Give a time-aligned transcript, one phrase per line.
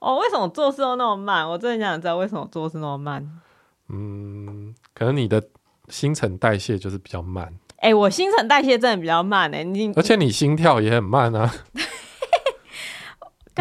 [0.00, 1.48] 哦，为什么做事都那么慢？
[1.48, 3.40] 我真的想知道为什么做事那么慢。
[3.88, 5.42] 嗯，可能你的
[5.88, 7.46] 新陈代谢就是比较慢。
[7.76, 11.52] 哎、欸，我新陈代谢真的比较慢哎、欸，你而且你心跳也很慢啊。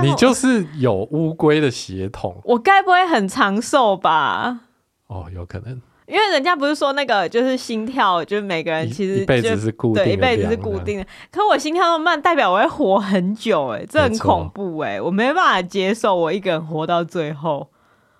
[0.01, 4.61] 你就是有乌龟的血统，我该不会很长寿吧？
[5.07, 11.05] 哦，有可能，因为人家不是说那个就是心跳，就是每个人其实一辈子是固定的，对，一辈子是固定的。
[11.31, 17.69] 可我心跳那么慢，代表我会活很久、欸，哎，这很恐怖、欸，哎，我没办法接受我一个人活到最后，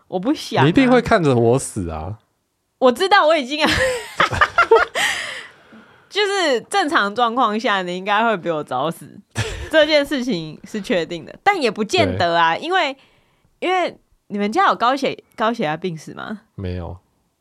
[0.08, 2.20] 我不想、啊，你一定会看着我死啊！
[2.78, 3.60] 我知道，我已经，
[6.10, 9.20] 就是正常状况下，你应该会比我早死。
[9.72, 12.96] 这件事情是确定的，但也不见得啊，因为
[13.60, 13.96] 因为
[14.28, 16.42] 你们家有高血高血压病史吗？
[16.56, 16.98] 没有，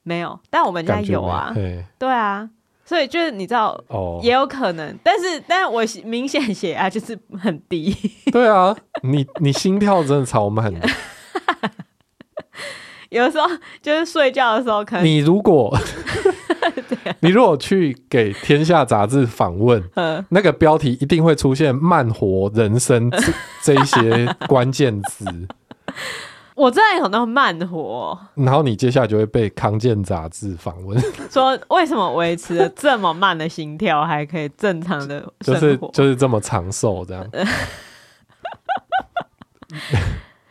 [0.08, 1.52] 没有，但我们家有啊。
[1.98, 2.48] 对啊，
[2.84, 7.94] 所以就是你知道，哦，也有可能，但是但是我明显血压就是很低。
[8.32, 10.74] 对啊，你你心跳真的超我们很。
[13.10, 13.46] 有的时候
[13.80, 15.76] 就是睡觉的时候，可能你如果。
[17.20, 19.82] 你如果去给《天下》杂志访问，
[20.28, 25.24] 那个标题一定会出现“慢活人生”这这一些关键词。
[26.58, 37.24] 我真的有那么慢活，然后你接下来就会被康健杂志访问， 说为什么维持了这么慢的心跳还可以正常的就是就是这么长寿这样。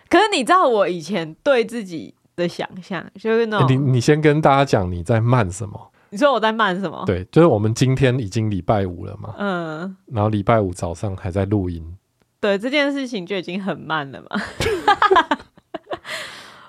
[0.09, 3.69] 可是你知道我以前对自己的想象，就是那种……
[3.69, 5.91] 你你先跟大家讲你在慢什么。
[6.09, 7.03] 你说我在慢什么？
[7.05, 11.97] 对，就是我们今天已经礼拜五了嘛，嗯，然后礼拜五早上还在录音，
[12.39, 14.27] 对，这件事情就已经很慢了嘛。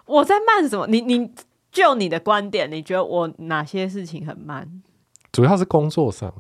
[0.09, 0.87] 我在慢什么？
[0.89, 1.31] 你你
[1.71, 4.83] 就你的观点，你觉得我哪些事情很慢？
[5.31, 6.33] 主要是工作上，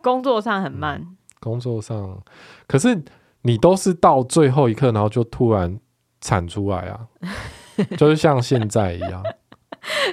[0.00, 2.22] 工作上很慢，嗯，工作上，
[2.66, 3.02] 可是
[3.42, 5.78] 你都是到最后一刻，然后就突然
[6.20, 7.08] 产出来啊，
[7.98, 9.22] 就是像现在一样。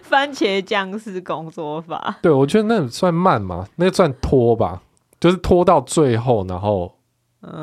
[0.03, 4.83] 番茄酱式工作法，对，我觉得那算慢嘛，那算拖吧，
[5.19, 7.00] 就是拖到最后，然后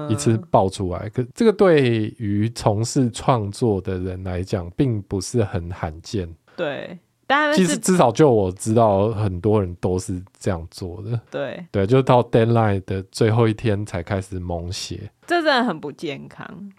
[0.08, 1.00] 一次爆出来。
[1.04, 6.28] 嗯、可这个对于从事创作的人来讲，并不是很罕见。
[6.56, 11.18] 对，当然，其实至少就我知道，很多人都是这样做的。
[11.30, 16.72] 对，对，就到 deadline 的最后一天才开始猛写，这真的很不健康。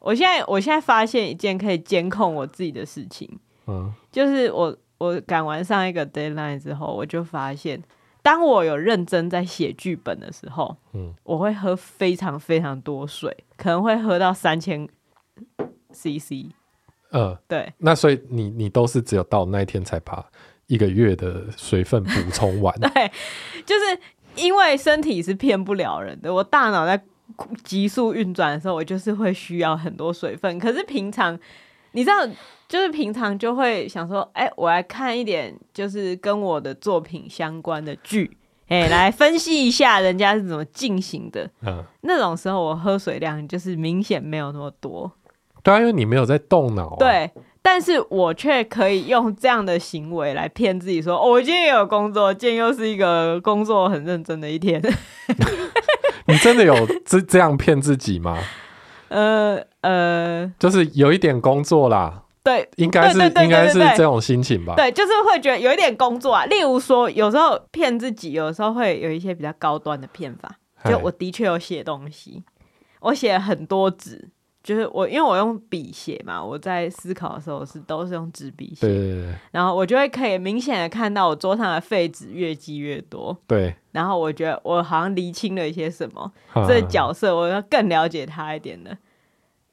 [0.00, 3.28] 我现在，我现在发现一件可以监控我自己的事情。
[3.66, 7.82] 嗯，就是我我赶完上一个 deadline 之后，我就发现，
[8.28, 14.86] 当我有认真在写剧本的时候，嗯，我会喝非常非常多水，可能会喝到三千
[15.94, 16.52] CC。
[17.10, 17.72] 呃，对。
[17.78, 20.22] 那所以你你都是只有到那一天才把
[20.66, 22.78] 一个月的水分补充完？
[22.92, 23.10] 对，
[23.64, 23.98] 就是
[24.36, 27.02] 因为身体是骗不了人的，我大脑在
[27.64, 30.58] 急速运转的时候，我就是会需要很多水分。
[30.58, 31.40] 可是平常。
[31.92, 32.28] 你知道，
[32.68, 38.36] 就是平常就会想说，哎、欸，我来看一点，就是跟我的作品相关的剧，
[38.68, 41.48] 哎、欸，来分析一下人家是怎么进行的。
[41.62, 45.10] 嗯， 那种时候我喝水量就是明显没有那么多。
[45.62, 46.96] 对啊，因为你没有在动脑、啊。
[46.98, 47.30] 对，
[47.62, 54.80] 但是我却可以用这样的行为来骗自己说，哦，我今天也有工作，今天又是一个工作很认真的一天。
[56.28, 58.38] 你真的有这这样骗自己吗？
[59.08, 64.74] 呃呃，就是有一点工作啦，对，应该是应该是这种心情吧。
[64.74, 66.46] 对，就是会觉得有一点工作啊。
[66.46, 70.50] 例如说，有时候骗自己，有时候会有一些比较高端的骗法。
[70.88, 72.42] 就我的确有写东西，
[73.00, 74.30] 我写了很多纸，
[74.62, 78.86] 就是我因为我用笔写嘛，我在思考的时候是都是用纸笔写。
[78.86, 79.34] 对对对。
[79.50, 83.36] 然后我就会可以明显的看到我桌上的废纸越积越多。
[83.46, 83.74] 对。
[83.90, 86.32] 然后我觉得我好像厘清了一些什么，
[86.66, 88.96] 这个角色我要更了解他一点的。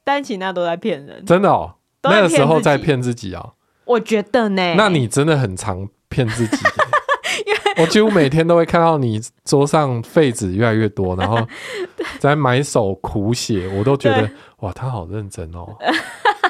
[0.03, 1.75] 但其那都在骗人，真的哦。
[2.09, 3.51] 那个时候在骗自己啊。
[3.85, 4.73] 我觉得呢。
[4.75, 6.57] 那你真的很常骗自己。
[7.77, 11.45] 我几乎每天都会看到你桌上废纸越来越多，然后
[12.19, 14.29] 在埋首苦写，我都觉得
[14.59, 15.75] 哇，他好认真哦。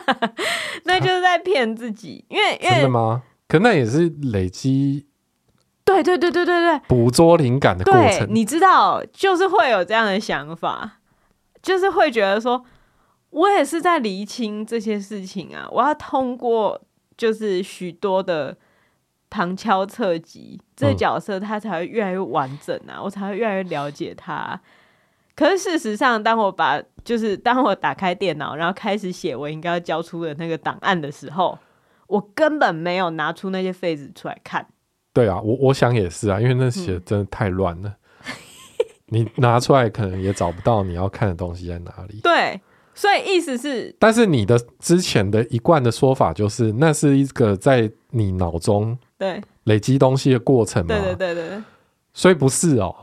[0.86, 3.24] 那就是在骗自己，因为真的吗？
[3.48, 5.08] 可那也是累积。
[5.84, 11.00] 对对对对对对，捕捉灵感的过程，你知道，就是会有这样的想法，
[11.62, 12.64] 就是会觉得说，
[13.36, 16.82] 我也是在厘清这些事情啊，我要通过
[17.18, 18.56] 就是许多的
[19.30, 24.60] 旁敲侧击，这个角色他才会越来越完整啊，我才会越来越了解他。
[25.36, 31.60] 可是事实上，当我把就是当我打开电脑，然后开始写我应该要交出的那个档案的时候，
[32.08, 34.66] 我根本没有拿出那些废纸出来看。
[35.12, 37.98] 对啊，我我想也是啊，因为那写真的太乱了，
[38.30, 38.34] 嗯、
[39.12, 42.22] 你拿出来可能也找不到你要看的东西在哪里。
[42.24, 42.62] 对，
[42.98, 50.96] 所以意思是，但是你的之前的一贯的说法就是，那是一个在你脑中对累积东西的过程嘛？
[50.96, 51.64] 对对对对，
[52.14, 52.96] 所以不是哦。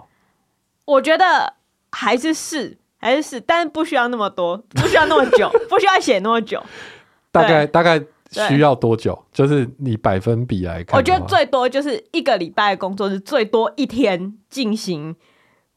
[0.87, 1.55] 我觉得
[1.91, 6.63] 还是是还是是，但是不需要那么多，不需要那么久， 不需要写那么久。
[7.31, 9.23] 大概大概需要多久？
[9.31, 15.15] 就是你百分比来看，我觉得最多就是一个礼拜的工作是最多一天进行。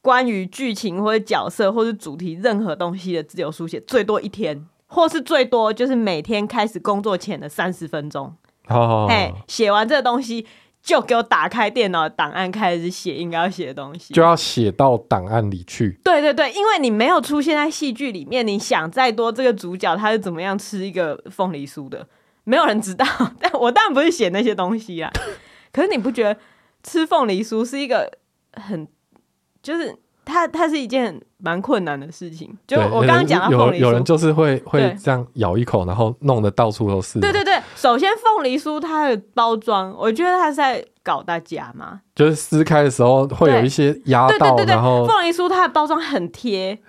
[0.06, 8.32] 关于剧情或者角色或者主题任何东西的自由书写，最多一天，或是最多就是每天开始工作前的三十分钟。
[8.68, 10.46] 哦，哎，写完这个东西
[10.80, 16.00] 就给我打开电脑档案，开始写应该要写的东西，就要写到档案里去。
[16.04, 22.08] 对对对，因为你没有出现在戏剧里面，你想再多，这个主角他是怎么样吃一个凤梨酥的，
[22.44, 23.04] 没有人知道。
[23.42, 25.12] 但我当然不是写那些东西啊，
[25.74, 26.38] 可是你不觉得
[26.84, 28.20] 吃凤梨酥是一个
[28.54, 28.88] 很？
[29.66, 32.56] 就是它，它是一件蛮困难的事情。
[32.68, 37.20] 就我刚刚讲到凤梨酥，有有人就是会会这样咬一口，然后弄得到处都是。
[37.20, 42.02] 对对对，首先凤梨酥它的包装，我觉得它是在搞大家嘛。
[42.16, 46.80] 就是撕开的时候会有一些压到，对对对凤梨酥它的包装很贴，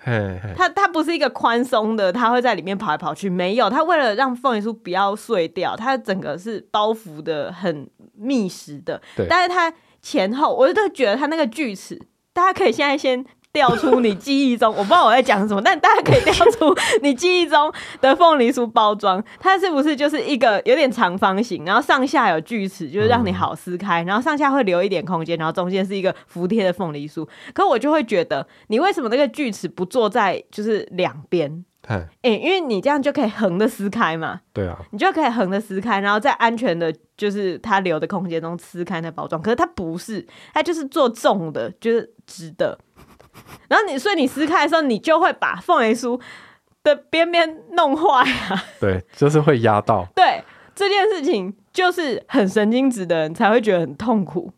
[0.55, 9.01] 它它不是一个宽松的，它会在里面跑来跑去，没有，它为了让凤梨酥不要碎掉，它整个是包覆的很密实的。
[9.15, 9.71] 对，但是它
[10.01, 12.01] 前后，我就觉得它那个锯齿。
[12.37, 27.27] 大家可以现在先调出你记忆中，我不知道我在讲什么，但大家可以调出你记忆中的凤梨酥包装，它是不是就是一个有点长方形，然后上下有锯齿，就是让你好撕开，然后上下会留一点空间，然后中间是一个服帖的凤梨酥。
[27.55, 31.65] 可我就会觉得，你为什么那个锯齿不做在就是两边？
[31.87, 39.41] 哎、欸，因为你这样就可以横的撕开嘛，对啊，你就可以横的撕开，然后在安全的，就是它留的空间中撕开那包装。
[39.41, 42.77] 可是它不是，它就是做重的，就是直的。
[43.67, 46.21] 然后你，所以你撕开的时候，你就会把凤梨酥
[46.83, 48.63] 的边边弄坏啊。
[48.79, 50.05] 对，就是会压到。
[50.13, 50.43] 对，
[50.75, 54.51] 这件事情就是很神经质的人才会觉得很痛苦。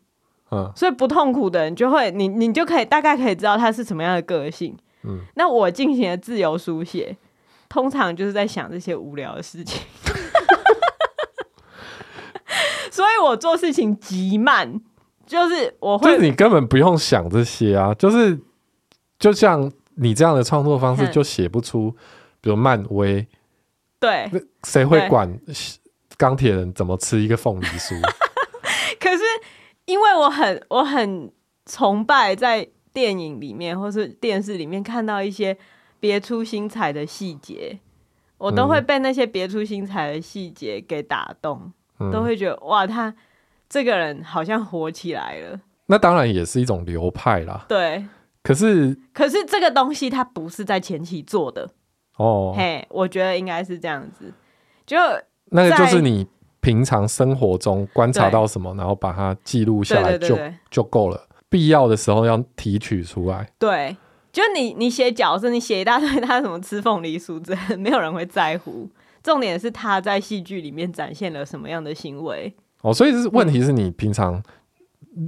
[0.50, 4.76] 嗯，所以不痛苦的人就会，你你就可以大概可以知道他是什么样的个性。
[5.04, 7.16] 嗯，那我进行的自由书写，
[7.68, 9.80] 通常就是在想这些无聊的事情，
[12.90, 14.80] 所以我做事情极慢，
[15.30, 18.36] 就是我会，就是你根本不用想这些啊，就是
[19.18, 21.94] 就像你这样的创作方式，就写不出，
[22.40, 23.24] 比如漫威，
[24.00, 24.28] 对，
[24.64, 25.38] 谁会管
[26.16, 27.94] 钢铁人怎么吃一个凤梨酥？
[28.98, 29.22] 可是
[29.84, 31.30] 因为我很我很
[31.64, 32.68] 崇拜在。
[32.92, 35.56] 电影里面或是电视里面看到一些
[36.00, 37.78] 别出心裁的细节，
[38.36, 43.14] 我都会被那些别出心裁的细节给打动，嗯、都会觉得哇，他
[43.70, 45.60] 这个人好像火起来了。
[45.86, 47.64] 那当然也是一种流派啦。
[47.68, 48.04] 对，
[48.42, 51.70] 可是可是这个东西它不是在前期做的
[52.16, 52.52] 哦。
[52.54, 54.34] 嘿，我觉得应该是这样子，
[54.84, 54.96] 就
[55.46, 56.26] 那个就是你
[56.60, 60.38] 平常生活中观察到什么，然后把它记录下来就，就
[60.70, 61.28] 就够了。
[61.48, 63.50] 必要的时候要提取出来。
[63.58, 63.96] 对，
[64.32, 68.88] 就你你写角色，你写一大堆他什么吃凤梨酥，这 没有人会在乎。
[69.22, 72.54] 重点是他在戏剧里面展现了什么样的行为。
[72.82, 74.42] 哦，所以是问题是你平常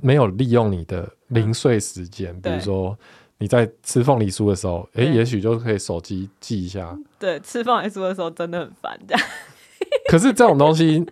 [0.02, 2.96] 没有利用你的零碎时间，嗯、比如说
[3.38, 6.96] 你在吃凤梨酥的时候，哎、欸，也许就可以手机记一下。
[7.18, 9.26] 对，吃凤梨酥的时候真的很烦，这样。
[10.08, 11.04] 可是这种东西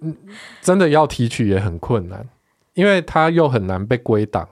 [0.62, 2.26] 真的要提取也很困难，
[2.74, 4.48] 因为它又很难被归档。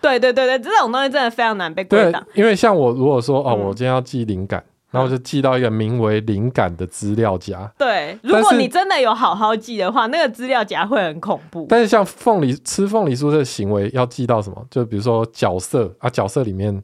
[0.00, 2.24] 对对对对，这种东西真的非常难被归档。
[2.34, 4.62] 因为像我如果说哦，我今天要记灵感，
[4.94, 7.70] 然后就寄到一个名为“灵感”的资料夹。
[7.76, 11.66] 对，如果你真的有好好记的话，那个资料夹会很恐怖。
[11.68, 14.66] 但是像凤梨吃凤梨酥这个行为，要记到什么？
[14.70, 16.82] 就比如说角色啊，角色里面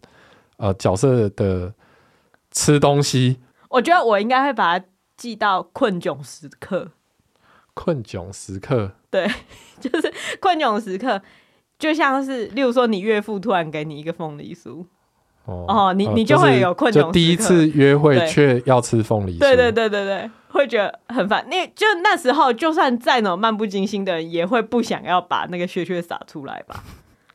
[0.57, 1.73] 呃角色的
[2.51, 3.39] 吃东西。
[3.69, 4.85] 我觉得我应该会把它
[5.17, 6.89] 记到困窘时刻。
[7.75, 8.91] 困窘时刻。
[9.09, 9.31] 对，
[9.81, 11.23] 就是困窘时刻。
[11.79, 14.85] 就像是，例如说，你岳父突然给你一个凤梨酥，
[15.45, 17.03] 哦，哦，你你就会有困窘。
[17.03, 21.47] 就第一次约会却要吃凤梨酥，对对对对对，会觉得很烦。
[21.49, 26.85] 那就那时候，就算再怎么漫不经心的人，也会不想要把那个屑屑洒出来吧。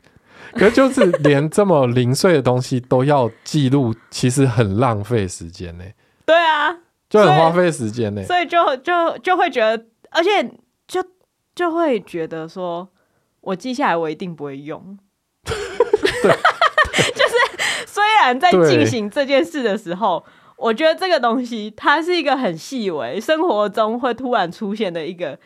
[0.53, 5.83] 可是就是连这么零碎的东西都要记录，其实很浪费时间呢。
[6.25, 6.77] 对啊，
[7.09, 8.23] 就很花费时间呢。
[8.23, 10.43] 所以就就就会觉得，而且
[10.87, 11.03] 就
[11.53, 12.87] 就会觉得说。
[13.41, 14.97] 我记下来，我一定不会用。
[15.43, 16.35] 就是
[17.95, 20.21] 虽然在进行这件事的时候，
[20.57, 25.39] 我觉得这个东西它是一个很细微，生活中会突然出现的一个。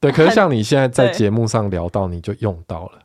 [0.00, 3.02] 对，可是像你现在在节目上聊到，你就用到了。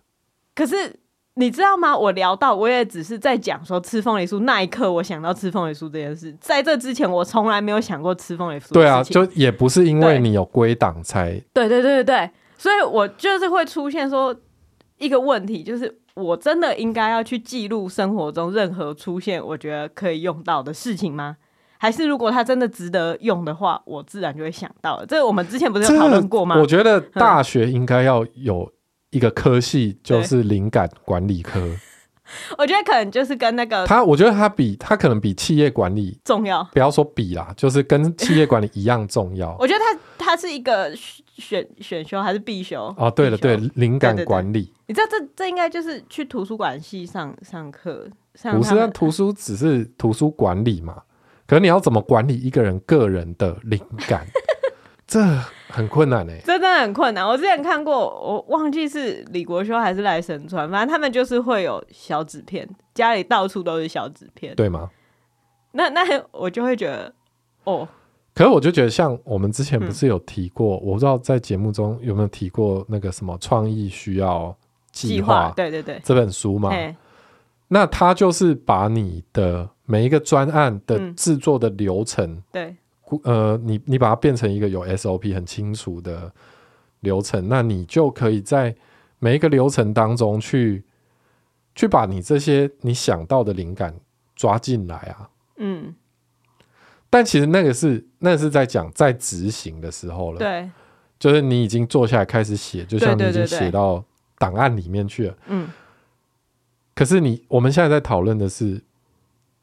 [0.55, 0.95] 可是
[1.35, 1.95] 你知道吗？
[1.95, 6.35] 我聊到我也只是在讲说吃凤梨酥那一刻，我想到吃凤梨酥这件事。
[6.41, 8.73] 在这之前，我从来没有想过吃凤梨酥。
[8.73, 11.33] 对啊，就也不是因为你有归档才。
[11.53, 14.35] 对对对对对，所以我就是会出现说
[14.97, 21.37] 一个问题，就是我真的应该要去记录生活中任何出现我觉得可以用到的事情吗？
[21.77, 25.05] 还是如果它真的值得用的话，我自然就会想到了。
[25.05, 26.57] 这个我们之前不是有讨论过吗？
[26.57, 28.71] 我觉得大学应该要有
[29.11, 31.59] 一个科系，就是灵感管理科。
[32.57, 36.63] 我觉得可能就是跟那个他，我觉得他比他可能比企业管理重要。
[36.73, 39.55] 不要说比啦，就是跟企业管理一样重要。
[39.59, 42.93] 我觉得他他是一个选选修还是必修？
[42.97, 44.73] 哦，对了，对，灵感管理。
[44.87, 48.07] 你知道这这应该就是去图书馆系上上课。
[48.51, 51.03] 不是，但图书只是图书管理嘛。
[51.47, 54.25] 可是你要怎么管理一个人个人的灵感？
[55.07, 55.23] 这
[55.69, 57.25] 很困难呢、欸，真的很困难。
[57.25, 64.89] 我之前看过，我忘记是李国修还是赖声川，反正他们就是会有小纸片，家里到处都是小纸片，对吗？
[65.71, 67.13] 那那我就会觉得，
[67.65, 67.87] 哦，
[68.33, 74.55] 可是我就觉得，像我们之前不是有提过，嗯、我不知道在节目中有没有提过那个什么创意需要
[74.91, 76.71] 计划，对对对，这本书嘛，
[77.67, 79.69] 那他就是把你的。
[79.87, 82.75] 每一个专案的制作的流程，嗯、对，
[83.23, 86.31] 呃，你你把它变成一个有 SOP 很清楚的
[87.01, 88.75] 流程，那你就可以在
[89.19, 90.83] 每一个流程当中去
[91.75, 93.95] 去把你这些你想到的灵感
[94.35, 95.29] 抓进来啊。
[95.57, 95.95] 嗯，
[97.09, 100.69] 但其实那个是那个是在讲在执行的时候了，对，
[101.19, 104.03] 就是你已经坐下来开始写，就像你已经写到
[104.37, 105.69] 档案里面去了，嗯。
[106.93, 108.81] 可是你我们现在在讨论的是。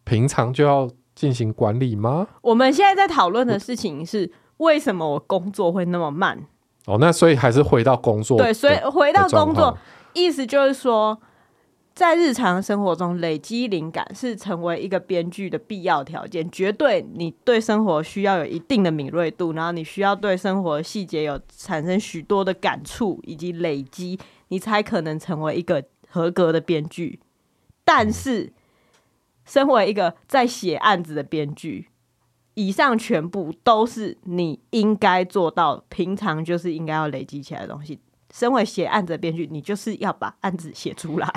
[0.04, 2.26] 平常就要进行管理吗？
[2.40, 6.46] 我们现在在讨论的事情是为什么我工作会那么慢？
[6.86, 8.38] 哦，那所以还是回到工作。
[8.38, 9.76] 对，所以回到工作，
[10.14, 11.20] 意思就是说，
[11.94, 16.50] 在日常生活中累积灵感是成为一个编剧的必要条件。
[16.50, 27.20] 绝对，你对生活需要有一定的敏锐度，然后你需要对生活细节有产生许多的感触以及累积，你才可能成为一个合格的编剧。
[27.84, 28.44] 但是。
[28.44, 28.52] 嗯
[29.44, 31.88] 身为一个在写案子的编剧，
[32.54, 38.00] 以上全部都是你应该做到，平常就是应该要累积起来的东西。
[38.32, 41.28] 身为写案子的编剧，你就是要把案子写出来。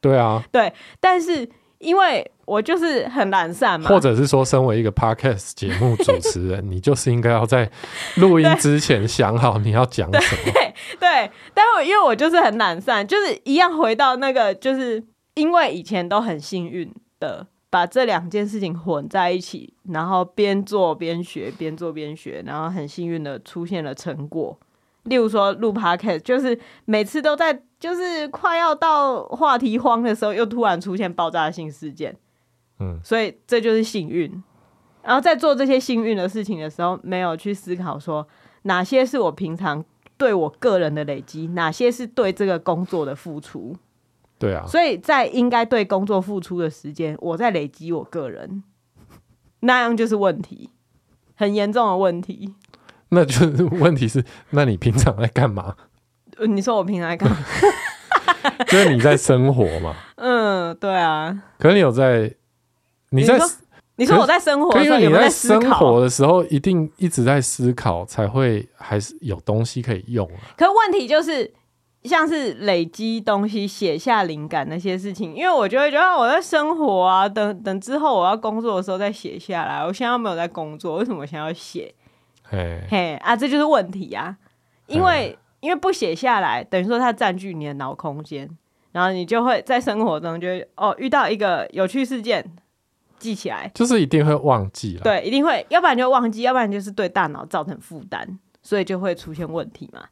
[0.00, 0.72] 对啊， 对。
[1.00, 7.70] 但是因为我就是很懒散嘛，或者是说，身为一个 podcast 节目主持人，你就是应该要在
[8.16, 10.52] 录音 之前想好你要讲什么。
[10.52, 11.30] 对，对。
[11.52, 15.02] 但我因为我就是很懒散，就是一样回到那个，就是
[15.34, 16.92] 因为以前都很幸运。
[17.20, 24.58] 的把这两件事情混在一起，然后边做边学，边做边学，然后很幸运的出现了成果。
[25.04, 32.16] 例如说录 Podcast，就是每次都在，就是快要到话题荒的时候，又突然出现爆炸性事件。
[32.80, 34.42] 嗯，所以这就是幸运。
[35.02, 38.26] 然后在做这些幸运的事情的时候，没有去思考说
[38.62, 39.82] 哪些是我平常
[40.18, 43.74] 对我个人的累积，哪些是对这个工作的付出。
[44.40, 48.64] 对啊，所以在应该对工作付出的时间，我在累积我个人，
[49.60, 50.70] 那样就是问题，
[51.34, 52.54] 很严重的问题。
[53.10, 55.76] 那就是问题是，那你平常在干嘛？
[56.48, 57.36] 你说我平常在干嘛？
[58.66, 59.94] 就是你在生活嘛。
[60.16, 61.42] 嗯，对啊。
[61.58, 62.34] 可是你有在，
[63.10, 63.38] 你在，
[63.96, 70.56] 你说我在生活，因为你在生活的时候，一定一直在思考，才会还是有东西可以用啊。
[70.56, 71.52] 可是问题就是。
[72.04, 79.84] 像是累积东西、写下灵感那些事情，因为我就会觉得我在生活啊，等等之后我要工作的时候再写下来。
[79.84, 81.94] 我现在没有在工作，为什么我想要写？
[82.42, 84.36] 嘿，嘿啊，这就是问题啊！
[84.86, 88.48] 因为因为不写下来，等于说它占据你的脑空间，
[88.92, 92.44] 然后你就会在生活中就会哦遇到一个有趣事件，
[93.18, 95.02] 记起来，就是一定会忘记了。
[95.02, 100.02] 对，一定会，要不然就忘记，要不然就是对大脑造成负担，所以就会出现问题嘛。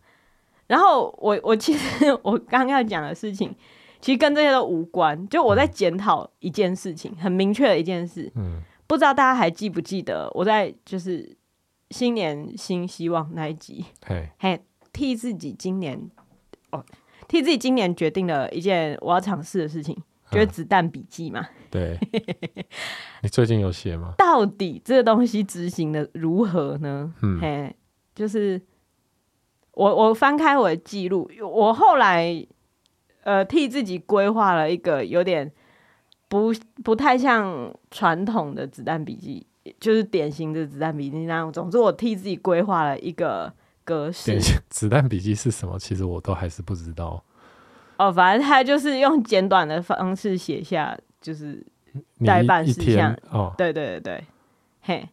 [0.68, 3.52] 然后我我其实我刚刚要讲的事情，
[4.00, 5.26] 其实跟这些都无关。
[5.28, 8.30] 就我在检讨一件事情，很明确的一件事。
[8.36, 11.36] 嗯，不知道大家还记不记得我在就是
[11.90, 13.82] 新年新希望那一集，
[14.38, 14.60] 嘿，
[14.92, 15.98] 替自己今年
[16.70, 16.84] 哦，
[17.26, 19.96] 替自己今年决定了一件我要尝试的事情，
[20.30, 21.48] 就是子弹笔记嘛。
[21.70, 21.98] 对，
[23.22, 24.12] 你最近有写吗？
[24.18, 27.14] 到底这个东西执行的如何呢？
[27.22, 27.74] 嗯，嘿，
[28.14, 28.60] 就是。
[29.78, 32.44] 我我翻开我的记录，我后来
[33.22, 35.48] 呃替自己规划了一个有点
[36.26, 39.46] 不不太像传统的子弹笔记，
[39.78, 41.52] 就是典型的子弹笔记那样。
[41.52, 43.52] 总之，我替自己规划了一个
[43.84, 44.36] 格式。
[44.68, 45.78] 子弹笔记是什么？
[45.78, 47.22] 其实我都还是不知道。
[47.98, 51.64] 哦，反正他就是用简短的方式写下，就是
[52.26, 53.16] 代办事项。
[53.30, 54.24] 哦，对对对对，
[54.80, 55.08] 嘿，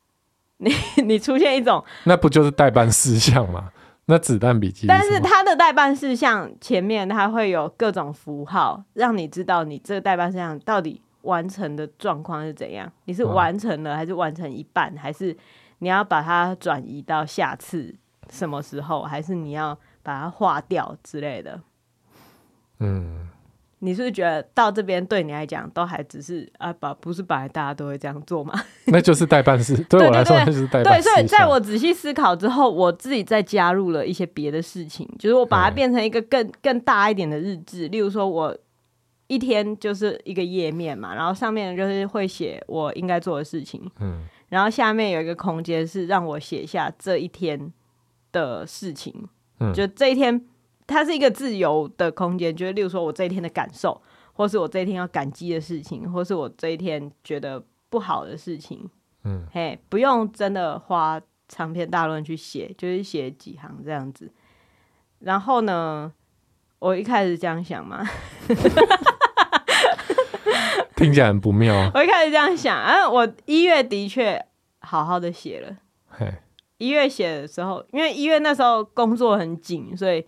[0.56, 0.72] 你
[1.04, 3.70] 你出现一种，那不就是代办事项吗？
[4.06, 12.90] 那子弹笔记，但是它的代办事项前面它会有各种符号，让你知道你这个代办事项到底完成的状况是怎样。
[13.06, 15.36] 你是完成了，还是完成一半，嗯、还是
[15.78, 17.94] 你要把它转移到下次
[18.30, 21.60] 什么时候，还是你要把它划掉之类的？
[22.78, 23.28] 嗯。
[23.86, 28.52] 你是不是觉得到这边对你来讲都还只是啊，把不是本来大家都会这样做吗？
[28.86, 31.08] 那就是代办事，对我来说就是代办事。
[31.08, 37.86] 对，所以在我仔细思考之后，我自己再加入了一些别的事情，就是我把它变成一个更更大一点的日志。
[37.86, 38.56] 例如说，我
[39.28, 47.72] 一天就是一个页面嘛，然后上面就是会写我应该做的事情，嗯，然后下面有一个空间是让我写下这一天
[48.32, 49.14] 的事情，
[49.60, 50.44] 嗯，就这一天。
[50.86, 54.00] 它是一个自由的空间，就是例如说我这一天的感受，
[54.32, 58.88] 或是我这一天要感激的事情，或是我这一天觉得不好的事情，
[59.24, 64.30] 嗯，嘿，不用真的花长篇大论去写，就是写几行这样子。
[65.18, 66.12] 然后呢，
[66.78, 68.04] 我一开始这样想嘛，
[70.94, 71.74] 听起来很不妙。
[71.94, 74.46] 我一开始这样想，啊，我一月的确
[74.80, 75.76] 好好的写了。
[76.08, 76.32] 嘿，
[76.78, 80.24] 一月写的时候，因为一月那时候工作很紧，所以。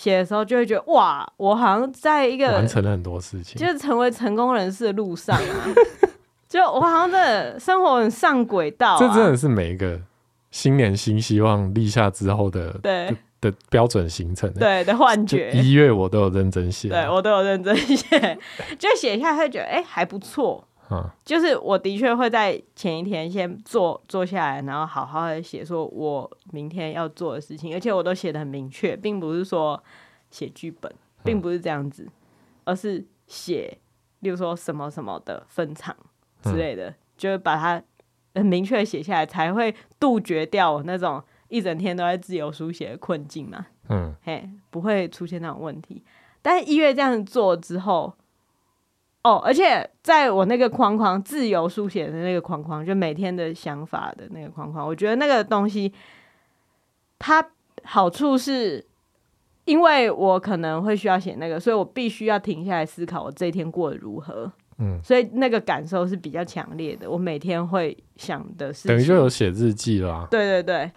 [0.00, 5.66] 写的时候就会觉得哇，我好像在一个完成了很多事情，就是成为成功人士的路上啊。
[6.48, 8.98] 就我好像真的生活很上轨道啊。
[8.98, 10.00] 这真的是每一个
[10.50, 15.50] 新年新希望立下之后的对的，的标准行程，对的幻觉。
[15.52, 18.38] 一月我都有认真写，对我都有认真写，
[18.80, 20.66] 就写一下会觉得哎、欸、还不错。
[21.24, 29.80] 就是我的确会在前一天先坐坐下来，然后好好的写，说我明天要做的事情，而且我都写的很明确，并不是说
[30.30, 30.92] 写剧本，
[31.22, 32.08] 并不是这样子，
[32.64, 33.78] 而是写，
[34.20, 35.96] 例如说什么什么的分场
[36.42, 37.82] 之类的，就是把它
[38.34, 43.66] 很明确写下来，才会杜绝掉我那种一整天都在自由书写的困境嘛。
[43.88, 46.04] 嗯，嘿，不会出现那种问题。
[46.42, 48.14] 但是一月这样做之后。
[49.22, 55.92] 哦，而且在我那个框框自由书写的那个框框，就每天的想法的那个框框，我觉得那个东西，
[57.18, 57.46] 它
[57.84, 58.82] 好处是，
[59.66, 64.50] 因为我可能会需要写那个，所以我必须要停下来思考我这一天过得如何。
[64.78, 67.10] 嗯，所以那个感受是比较强烈的。
[67.10, 70.28] 我每天会想的是，等于就有写日记了啊。
[70.30, 70.90] 对对对，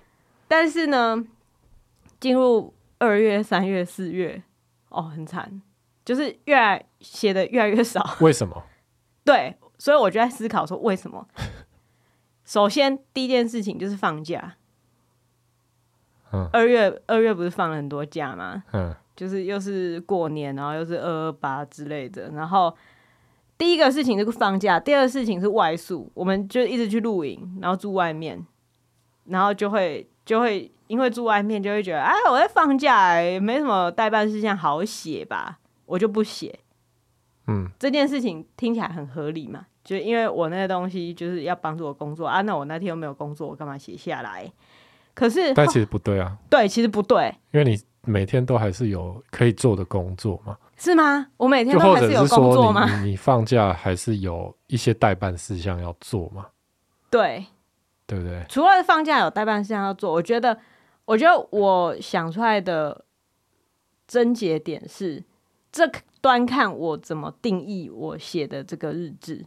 [0.47, 1.21] 但是呢，
[2.21, 4.41] 进入二月、三月、四月，
[4.87, 5.61] 哦，很惨。
[6.05, 8.63] 就是越来写的越来越少， 为什么？
[9.23, 11.27] 对，所以我就在思考说为什么。
[12.45, 14.55] 首先，第一件事情就是放假。
[16.33, 18.63] 嗯，二月二月不是放了很多假吗？
[18.73, 22.31] 嗯，就是又是过年，然后又是二二八之类的。
[22.31, 22.75] 然后
[23.57, 28.45] 第一个事情就是放假，第二个事情是外宿，我们就一直去露营，然后住外面，
[29.25, 35.59] 然后就会就会因为住外面就会觉得，哎，我在放假，哎，没什么代办事项好写吧。
[35.93, 36.59] 我就不写，
[37.45, 44.51] 嗯，这件事情听起来很合理嘛，就因为我那个东西就是要帮助我工作啊，那我那天又没有工作，我干嘛写下来？
[45.13, 51.27] 可是，但其实不对啊，对，其实不对，因为你每天都还是有可以做的工作嘛，是吗？
[51.37, 52.89] 我每天都还是有工作吗？
[53.01, 56.47] 你，你放假还是有一些代办事项要做嘛？
[57.11, 57.45] 对，
[58.07, 58.43] 对不对？
[58.49, 60.57] 除了放假有代办事项要做，我觉得，
[61.05, 63.05] 我觉得我想出来的
[64.07, 65.23] 症结点是。
[65.73, 69.43] 这端看我怎么定义我写的这个日志，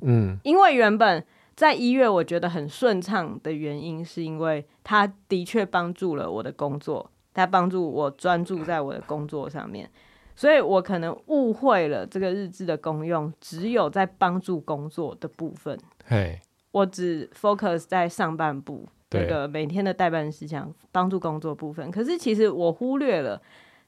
[0.00, 1.22] 嗯，因为原本
[1.56, 9.90] 在一月我觉得很顺畅的原因，是因为它的确帮助了我的工作，它帮助我专注在我的工作上面，
[10.36, 15.76] 所以我可能误会了这个日志的功用只有在帮助工作的部分，
[16.06, 23.42] 嘿，我只 focus 在上半部那个每天的待办事项帮助工作部分，可是其实我忽略了。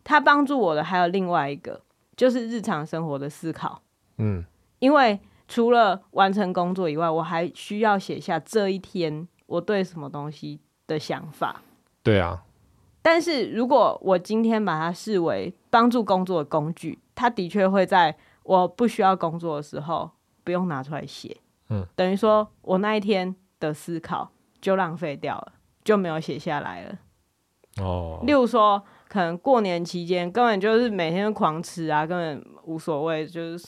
[0.05, 1.81] 他帮助我的还有另外一个，
[2.15, 3.81] 就是日常生活的思考。
[4.19, 4.45] 嗯，
[4.79, 11.63] 因为除了完成工作以外，我还需要写下这一天我对什么东西的想法。
[12.03, 12.45] 对啊。
[13.01, 20.11] 但是如果我今天把它视为帮助工作的工具，它的确会在我不需要工作的时候
[20.45, 21.37] 不用拿出来写。
[21.71, 26.99] 嗯，等于说我那一天的思考就浪费掉了，就没有写下来了。
[27.83, 28.21] 哦。
[28.27, 28.85] 例如说。
[29.15, 33.65] 可能过年期间根本就是每天狂吃啊，根本无所谓，就是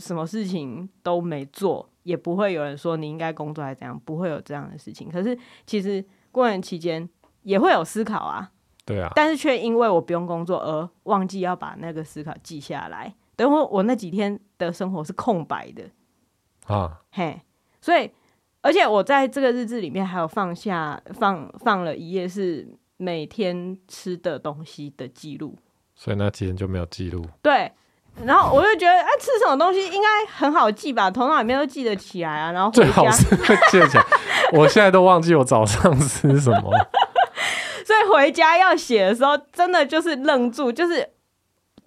[0.00, 5.08] 什么事情都没做，也不会有人说你应该工作还是怎样，不会有这样的事情。
[5.08, 7.08] 可是其实过年期间
[7.44, 8.50] 也会有思考啊，
[8.84, 15.84] 对啊，但是却因为我不用工作而忘记要把那个思考记下来，等会我那几天的生活是空白的。
[16.66, 17.40] 啊，嘿，
[17.80, 18.10] 所以
[18.62, 22.66] 而且我在这个日志里面还有放下放放了一页是
[22.98, 25.56] 每天吃的东西的记录，
[25.94, 27.72] 所以那几天就没有记录，对。
[28.24, 32.50] 然后我就觉得，哎、啊，吃什么东西应该很好记吧，头脑里面都记得起来啊。
[32.50, 33.24] 然后最好是
[33.70, 34.04] 记得起来，
[34.52, 36.72] 我现在都忘记我早上吃什么。
[37.86, 41.08] 所以回家要写的时候，真的就是愣住，就是。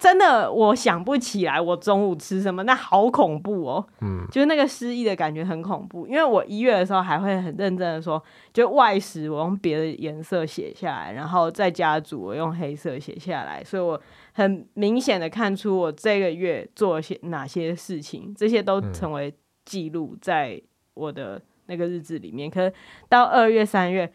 [0.02, 3.86] 真的，我想不起来我中午吃什么，那好恐怖哦。
[4.00, 6.08] 嗯，就是那个失忆的感觉很恐怖。
[6.08, 8.20] 因为我一月的时候还会很认真的说，
[8.52, 19.32] 就外食我用别的颜色写下来，然后在家煮我用黑色写下来，所以我很明显的看出我这个月做些哪些事情，这些都成为
[19.64, 20.60] 记录在
[20.94, 22.50] 我的那个日志里面。
[22.50, 22.74] 可是
[23.08, 24.12] 到二月、三月，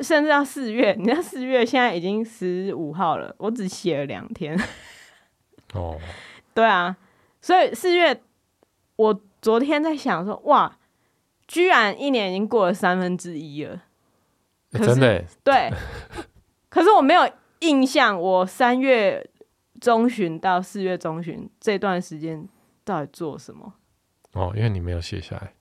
[0.00, 4.58] 甚至到四月，你看四月现在已经十五号了，我只写了两天。
[5.72, 5.98] 哦，
[6.54, 6.96] 对啊，
[7.40, 8.20] 所以四月，
[8.96, 10.78] 我昨天在想说，哇，
[11.46, 13.82] 居然一年已经过了三分之一了，
[14.72, 15.70] 欸、真的对，
[16.68, 17.28] 可是我没有
[17.60, 19.26] 印象，我三月
[19.80, 22.48] 中旬到四月中旬这段时间
[22.84, 23.74] 到底做什么？
[24.32, 25.52] 哦，因为你没有写下来。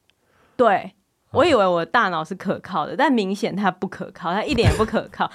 [0.55, 0.93] 对，
[1.31, 5.31] 我以为我的大脑是可靠的，哦、但明显它不可靠，它一点也不可靠。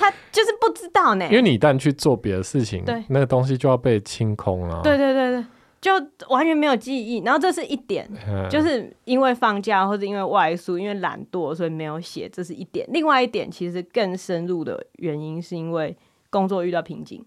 [0.00, 4.80] 他就是不知道呢，因为你一旦去做别的事情，对，那个东西就要被清空了。
[4.82, 5.44] 对对对对，
[5.78, 5.92] 就
[6.30, 7.22] 完全没有记忆。
[7.22, 12.88] 然后这是一点，嗯、就是因为放假或者因为外宿，因为懒惰，所以没有写，这是一点。
[12.90, 15.94] 另外一点，其实更深入的原因是因为
[16.30, 17.22] 工作遇到瓶颈。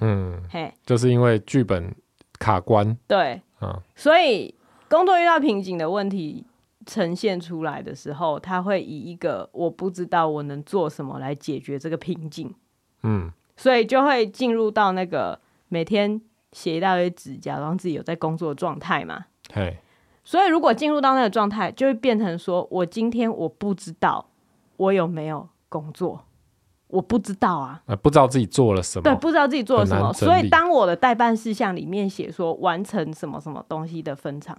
[0.00, 1.94] 嗯，嘿，就是因为剧本
[2.40, 2.96] 卡关。
[3.06, 4.52] 对，嗯，所以
[4.88, 6.44] 工作遇到瓶颈的问题。
[6.88, 12.52] 呈现出来的时候，他会以一个我不知道我能做什么来解决这个瓶颈，
[13.02, 16.18] 嗯，所以就会进入到那个每天
[16.52, 19.26] 写一大堆纸，假装自己有在工作的状态嘛。
[19.52, 19.76] 嘿，
[20.24, 24.26] 所以如果进入到那个状态，就会变成说我今天我不知道
[24.78, 26.24] 我有没有工作，
[26.86, 34.58] 我不知道啊，呃，不知道自己做了什么，对，不知道自己做了什么，所以当我的代办事项里面写说完成什么什么东西的分场。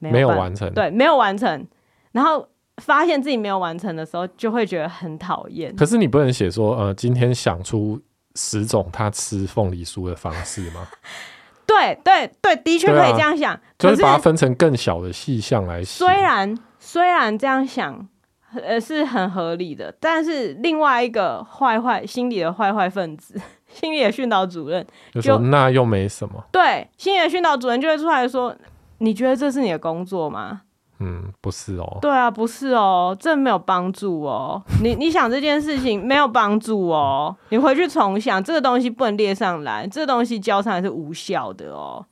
[0.00, 1.66] 没有，完成，对，没有完成，
[2.12, 5.74] 然后发现自己没有完成的时候，就会觉得很讨厌。
[5.76, 8.00] 可是你不能写说，呃，今天想出
[8.34, 10.88] 十种他吃凤梨酥的方式吗？
[11.66, 16.04] 对对对，的确可以这样想，啊、就是把它分成更小的细项来写。
[16.04, 18.08] 虽然虽然这样想，
[18.54, 23.40] 呃，是很合理的，但是另外一个坏坏心里的坏坏分子，
[23.72, 24.84] 心理的训导主任
[25.14, 26.42] 就说，那又没什么。
[26.50, 28.52] 对，心理的训导主任就会出来说。
[29.00, 30.62] 你觉得这是你的工作吗？
[31.02, 31.98] 嗯，不是哦。
[32.02, 34.62] 对啊，不是哦，这没有帮助哦。
[34.82, 42.04] 你你想这件事情没有帮助哦，你回去重想，这个东西不能列上来，这个东西交上来是无效的哦。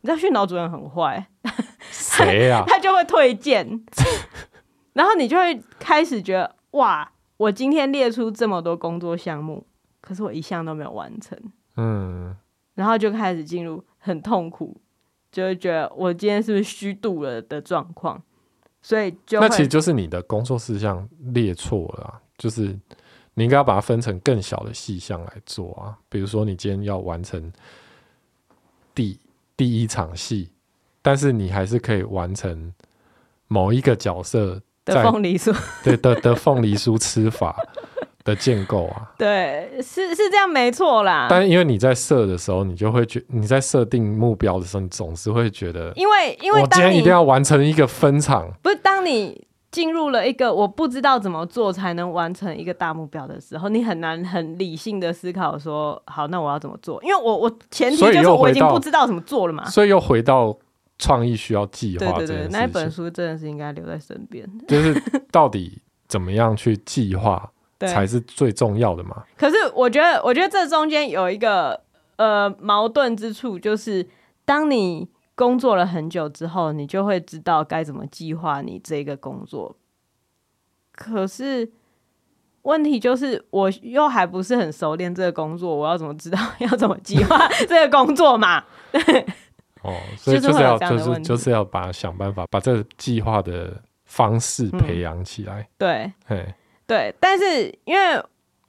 [0.00, 1.26] 你知道训导主任很坏，
[1.90, 2.62] 谁啊？
[2.68, 3.84] 他就会推荐，
[4.94, 9.66] 然后你就会开始觉得哇，我今天列出这么多工作项目，
[10.00, 11.36] 可是我一项都没有完成，
[11.76, 12.36] 嗯，
[12.76, 14.80] 然后就开始进入很痛苦。
[15.36, 18.22] 就会觉得我今天是不是虚度了的状况，
[18.80, 22.74] 所以就那其实就是你的工作事项列错了啊，就是
[23.34, 25.98] 你应该要把它分成更小的细项来做啊。
[26.08, 27.52] 比如说你今天要完成
[28.94, 29.20] 第
[29.58, 30.48] 第一场戏，
[31.02, 32.72] 但是你还是可以完成
[33.46, 37.62] 某一个角色的凤梨酥，对的的凤梨酥吃法。
[38.26, 41.28] 的建构啊，对，是是这样，没错啦。
[41.30, 48.52] 但因为你在设的时候，你就会觉你在设定目标的时候，你总是会觉得，因为因为我今天一定要完成一个分场。
[48.62, 57.00] 不是，当你进入了一个我不知道怎么做才能完成一个大目标的时候，你很难很理性的思考说，好，那我要怎么做？
[57.04, 59.64] 因为我我前提就是我已经不知道怎么做了嘛。
[59.66, 60.56] 所以又回到
[60.98, 62.12] 创意需要计划。
[62.18, 64.44] 对对对，那一本书真的是应该留在身边。
[64.66, 67.50] 就是到底怎么样去计划？
[67.78, 69.24] 对才是最重要的嘛。
[69.36, 71.80] 可是我觉得，我觉得这中间有一个
[72.16, 74.08] 呃矛盾之处，就是
[74.44, 79.76] 当你工作了很久之后，你就会知道该怎么计划你这个工作。
[80.92, 81.70] 可是
[82.62, 88.64] 问题就是，我又还不是很熟练这个工作，我要怎么知道要怎么计划 这个工作嘛？
[88.90, 89.26] 对。
[89.82, 95.60] 哦， 所以就是要就是就是要把想办法把这个计划的方式培养起来。
[95.60, 96.54] 嗯、对，嘿。
[96.86, 98.22] 对，但是因为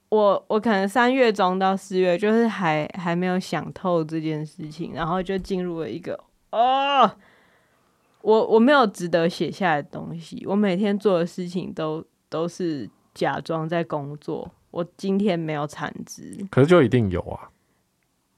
[0.08, 6.18] 我我可能三月中到四月，就是还还没有想透这件事情，然后就进入了一个
[6.50, 7.10] 哦，
[8.22, 17.50] 我我没有值得写下来的东西，我每天做的事情都都是假装在工作，我今天没有产值，可是就一定有啊。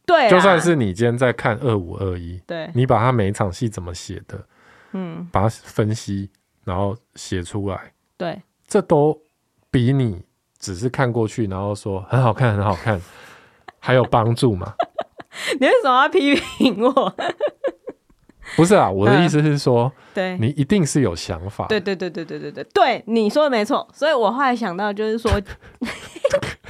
[0.05, 4.45] 对，就算是你今天在看二五二一，对，你把它每一场戏怎么写的，
[4.90, 6.29] 嗯，把它分析，
[6.64, 9.16] 然后写出来，对，这都
[9.71, 10.23] 比你
[10.59, 13.01] 只是看过去，然后说很好看，很好看，
[13.79, 14.75] 还有帮助吗？
[15.59, 17.15] 你为什么要批评我？
[18.57, 21.67] 不是啊，我的意思是说，嗯、对你一定是有想法。
[21.69, 23.89] 对对对对对对对，对你说的没错。
[23.93, 25.41] 所以我后来想到，就是说，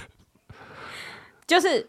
[1.47, 1.89] 就是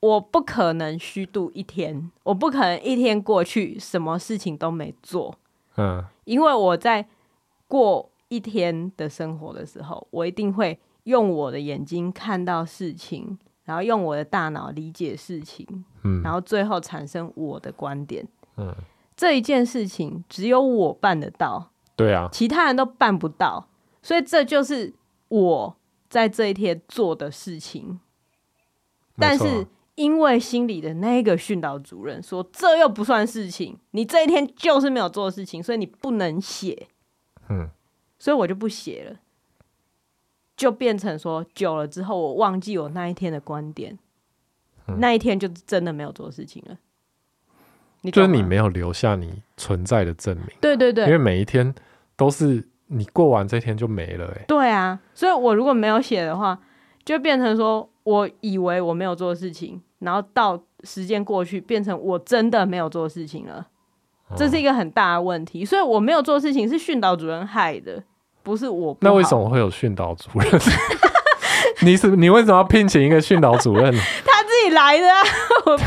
[0.00, 5.36] 我不可能虚度一天，我不可能一天过去什么事情都没做。
[5.76, 7.06] 嗯，因为我在
[7.68, 15.66] 过一天的生活的时候，我一定会用我的眼睛看到事情，然后用我的大脑理解事情，
[16.02, 18.74] 嗯，然后最后产生我的观点，嗯。
[19.14, 23.68] 这一件事情只有我办得到，对啊，其他人都办不到，
[24.00, 24.92] 所以这就是
[25.28, 25.76] 我
[26.08, 28.00] 在这一天做的事情。
[29.16, 36.88] 但是因为心里的那个训导主任说，这又不算事情，你这一天就是没有做事情，所以你不能写。
[37.50, 37.68] 嗯，
[38.22, 39.18] 所以我就不写了，
[40.56, 43.98] 就变成说久了之后，我忘记我那一天的观点，
[44.86, 46.78] 嗯，那一天就真的没有做事情了。
[48.12, 51.74] 就是你没有留下你存在的证明，对对对，因为每一天
[52.14, 56.56] 都是你过完这天就没了，哎，对啊，所以我如果没有写的话，
[57.04, 63.66] 就变成说我以为我没有做事情，然后到时间过去，变成我真的没有做事情了，
[64.36, 65.64] 这是一个很大的问题。
[65.64, 68.04] 所以我没有做事情是训导主任害的，
[68.42, 68.96] 不是我。
[69.00, 70.60] 那为什么会有训导主任？
[71.82, 73.92] 你是你为什么要聘请一个训导主任？
[74.24, 75.20] 他自己来的啊，
[75.66, 75.84] 我爸。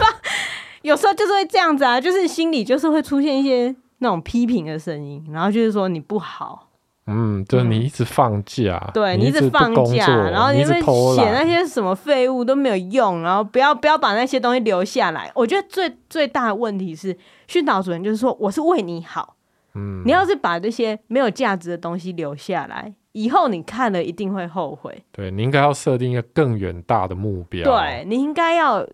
[0.82, 6.68] 有时候就是会这样子啊，就是心里就是会出现一些那种批评的声音，然后就是说你不好，
[7.08, 10.80] 嗯，就是你一直放假，嗯、对你一直放假，然后你们
[11.16, 15.32] 写那些什么废物都没有用，然后不要不要把那些东西留下来。
[15.34, 19.36] 我觉得最最大的问题是训导主任就是说我是为你好，
[19.76, 25.04] 嗯，你要是把这些没有价值的东西留下来，以后你看了一定会后悔。
[25.12, 28.88] 对，你应该要设定一个更远大的目标，对，你应该要。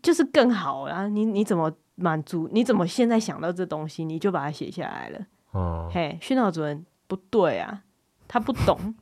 [0.00, 1.06] 就是更好啊！
[1.08, 2.48] 你你怎么满足？
[2.50, 5.18] 你怎么现在想到这东西，你就把它写下来了？
[5.50, 7.82] 哦，嘿，训导主任不对啊，
[8.26, 8.94] 他不懂。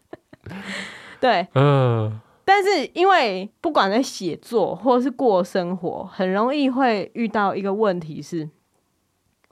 [1.20, 2.18] 对，嗯。
[2.46, 8.48] 但是因为不管在写作或者是过生活，很容易会遇到一个问题是，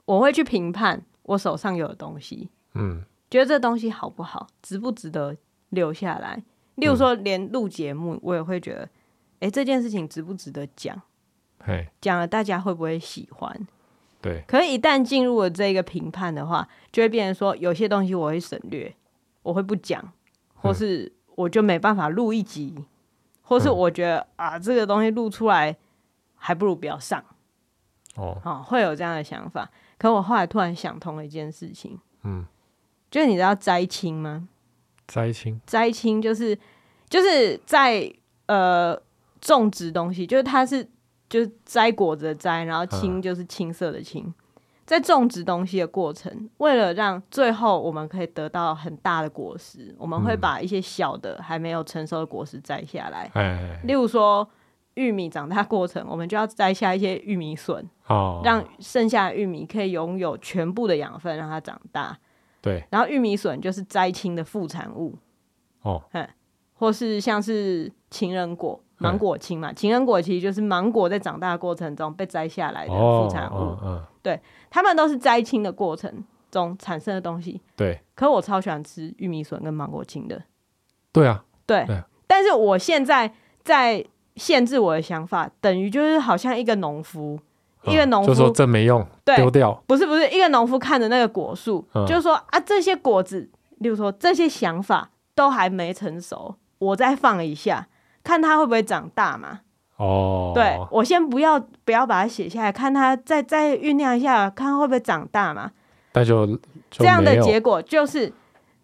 [0.09, 5.37] 我会去评判我手上有的东西，嗯，觉得这东西好不好，值不值得
[5.69, 6.41] 留下来。
[6.77, 8.89] 例如说，连录节目，我也会觉得。
[9.41, 10.99] 哎、欸，这件事情值不值得讲？
[11.63, 13.67] 嘿，讲了大家会不会喜欢？
[14.19, 14.43] 对。
[14.47, 18.91] 可是，一旦进入了这个评判的话，就会变成说，有些东西我会省略，
[19.43, 20.11] 我会不讲，
[20.55, 22.85] 或是我就没办法录一集，嗯、
[23.43, 25.77] 或是我觉得啊，这个东西录出来
[26.35, 27.23] 还不如不要上。
[28.15, 29.69] 哦，哦，会有这样的想法。
[29.99, 32.43] 可我后来突然想通了一件事情，嗯，
[33.11, 34.49] 就是你知道摘青吗？
[35.07, 36.57] 摘青，摘青就是
[37.07, 38.11] 就是在
[38.47, 38.99] 呃。
[39.41, 40.85] 种植东西就是它是
[41.29, 44.33] 就是摘果子的摘，然后青就是青色的青，
[44.85, 53.31] 在种植东西的过程，为了让最后我们可以得到很大的果实，我们会把一些小的还没有成熟的果实摘下来。
[53.85, 54.45] 例如说
[54.99, 57.89] 玉米长大过程，我们就要摘下一些玉米笋，
[58.43, 62.17] 让剩下的玉米可以拥有全部的养分，让它长大。
[62.61, 65.15] 对，然后玉米笋就是摘青的副产物。
[65.81, 66.03] 哦，
[66.73, 68.79] 或是像是情人果。
[69.01, 73.55] 芒果青嘛，情人果其实就是芒果在长大的过程中被摘下来的副产物。
[73.55, 74.37] 哦嗯嗯、对，
[74.69, 77.61] 他们都是摘青的过程中产生的东西。
[77.77, 80.43] 对，可我超喜欢吃玉米笋跟芒果青的。
[81.13, 83.33] 对啊，对，对，但是我现在
[83.63, 84.05] 在
[84.39, 87.37] 限制我的想法，等于就是好像一个农夫，
[87.83, 89.83] 嗯、一个农夫就说这没用，丢掉。
[89.85, 93.49] 不是不是，一个农夫看着那个果树，嗯、就是说啊，这些果子，
[93.79, 97.87] 例如说这些想法都还没成熟，我再放一下。
[98.21, 99.61] 看它会不会长大嘛？
[99.95, 105.71] 哦，对，我先不要不要把它写下来，看它再再酝酿一下，看会不会长大嘛？
[106.13, 106.59] 那就，就
[106.91, 108.31] 这样的结果就是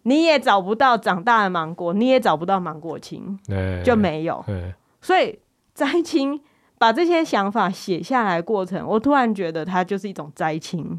[0.02, 4.42] 你也找不到长大的芒果，你也找不到芒果青，欸、就没有。
[4.48, 5.38] 欸、所以
[5.76, 6.40] 摘青
[6.78, 10.98] 把这些想法写下来过程，我突然觉得它就是一种摘青。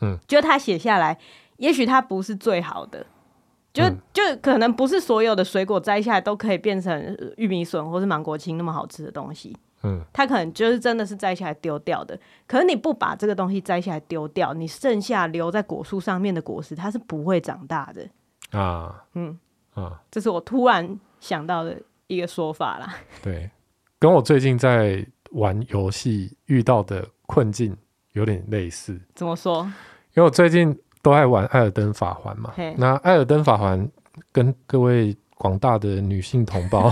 [0.00, 1.18] 嗯，就他写下来，
[1.56, 3.04] 也许它不是最好的。
[3.72, 9.54] 就就可能不是所有的水果摘下来都可以变成玉米笋或是芒果青那么好吃的东西。
[9.82, 12.18] 嗯，它可能就是真的是摘下来丢掉的。
[12.46, 19.04] 可是你不把这个东西摘下来丢掉，你剩下留在果树上面的果实，它是不会长大的啊。
[19.14, 19.38] 嗯
[19.74, 22.94] 啊，这是我突然想到的一个说法啦。
[23.22, 23.50] 对，
[23.98, 27.76] 跟我最近在玩游戏遇到的困境
[28.12, 29.00] 有点类似。
[29.14, 29.64] 怎么说？
[30.14, 32.52] 因为我最近都爱玩《艾尔登法环》嘛。
[32.76, 33.86] 那《艾尔登法环》
[34.32, 36.90] 跟各位广大的女性同胞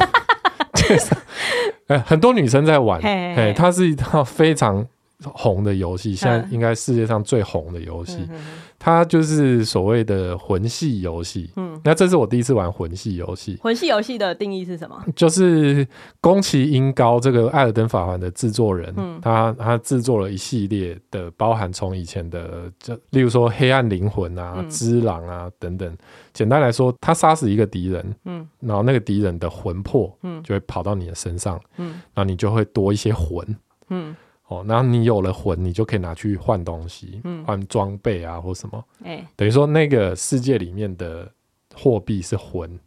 [1.88, 3.00] 哎，很多女生在玩。
[3.02, 4.86] 哎，它是一套非常。
[5.32, 8.40] 红的游戏，现在应该世界上最红的游戏，嗯，
[8.78, 11.50] 它就是所谓的魂系游戏。
[11.56, 13.58] 嗯，那这是我第一次玩魂系游戏。
[13.62, 15.02] 魂系游戏的定义是什么？
[15.16, 15.86] 就是
[16.20, 25.96] 宫崎英高这个《艾尔登法环》的制作人，嗯，他他制作了一系列的，包含从以前的，就例如说《黑暗灵魂》啊，嗯，《只狼》啊等等。
[26.32, 33.56] 简单来说，他杀死一个敌人，嗯，然后那个敌人的魂魄，嗯，就会跑到你的身上，嗯，然后你就会多一些魂，
[33.88, 34.14] 嗯。
[34.46, 38.84] 哦，然后你有了魂，你就可以拿去换东西，换装备啊，或什么。
[39.04, 41.30] 欸、等于说那个世界里面的
[41.74, 42.78] 货币是魂。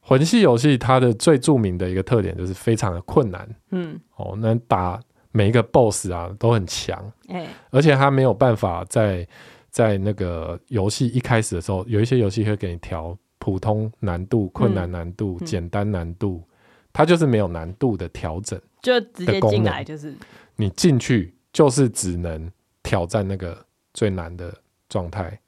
[0.00, 3.46] 魂系游戏它的最著名的一个特点就是非常的困难。
[3.72, 4.98] 嗯，哦，那打
[5.32, 7.12] 每一个 BOSS 啊都很强。
[7.28, 9.26] 欸、而且它没有办法在
[9.70, 16.42] 在那个游戏一开始的时候，有一些游戏会给你调普通难度、困难难度、嗯、简单难度，
[16.90, 20.14] 它就是没有难度的调整，就直接进来就是。
[20.56, 22.50] 你进去就是只能
[22.82, 23.64] 挑战那个
[23.94, 24.52] 最难的
[24.88, 25.38] 状态，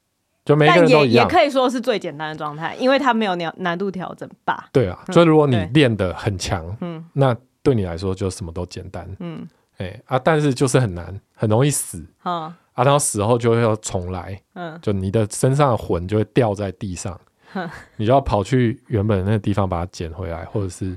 [0.45, 0.99] 就每个人都一样。
[1.01, 4.69] 但也也可以说是最简单的状态，因为它没有难难度调整吧？
[4.73, 12.43] 对啊，所以如果你练得很强，嗯，那对你来说就什么都简单，嗯，哎、欸、啊，但是就是很难，很容易死，嗯、
[12.73, 17.21] 啊，然后死后就会要重来，嗯，就你的身上的魂就会掉在地上，
[17.55, 20.97] 嗯、你就要跑去原本那个地方把它捡回来，或者是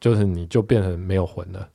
[0.00, 1.68] 就是你就变成没有魂了。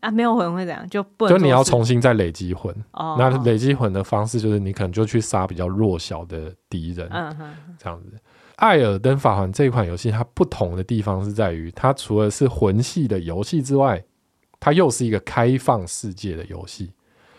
[0.00, 0.88] 啊，没有魂会怎样？
[0.88, 2.74] 就不就你要重新再累积魂。
[2.92, 7.08] 哦，那累积魂的方式就是你可能就去杀比较弱小的敌人。
[7.10, 8.12] 嗯哼，这样子。
[8.56, 14.02] 艾尔登法环这一款游戏，它不同的地方是在于，它除了是魂系的游戏之外，
[14.58, 16.92] 它又是一个开放世界的游戏。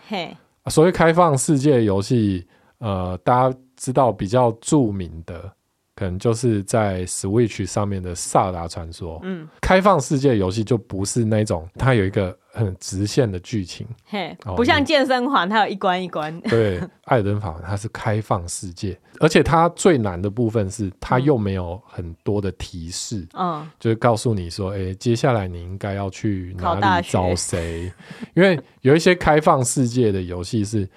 [0.08, 0.36] 嘿，
[0.68, 5.52] 所谓开放世界游戏，呃，大家知道比较著名的。
[5.96, 16.38] 可能就是在 Switch 上面的《萨达传说》，嗯，开放世界游戏就不是那种，它有一个很直线的剧情，嘿，不像健身环，它有一关一关。
[16.50, 27.92] 对，艾尔登法环它是开放世界，而且它最难的部分是它又没有很多的提示，嗯，就是告诉你说，哎、欸，接下来你应该要去哪里找谁？
[28.36, 30.88] 因为有一些开放世界的游戏是。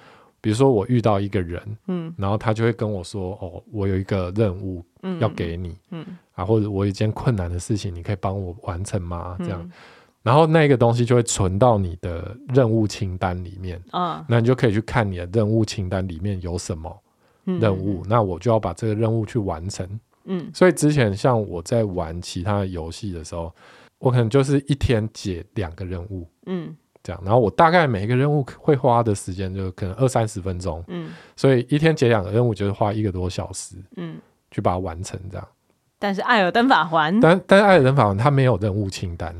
[0.41, 4.83] 比如说我遇到一个人，嗯，然后他就会跟我说：“哦，我有一个任务
[5.21, 9.71] 要给你，嗯，嗯啊，或者我有一件困难的事情，你可以帮我完成吗？”这样，嗯，
[10.23, 16.91] 然后那个东西就会存到你的任务清单里面，啊，那你就可以去看你的任务清单里面有什么
[17.43, 19.87] 任务，嗯，那我就要把这个任务去完成，
[20.25, 23.53] 嗯，所以之前像我在玩其他游戏的时候，
[23.99, 26.75] 我可能就是一天解两个任务，嗯。
[27.05, 34.15] 这样，然后我大概每一个任务会花的时间就可能二三十分钟，嗯，所以一天解两个任务就是花一个多小时，嗯，
[34.51, 35.45] 去把它完成这样。
[35.99, 39.35] 但是艾尔登法环，但但是艾尔登法环它没有任务清单，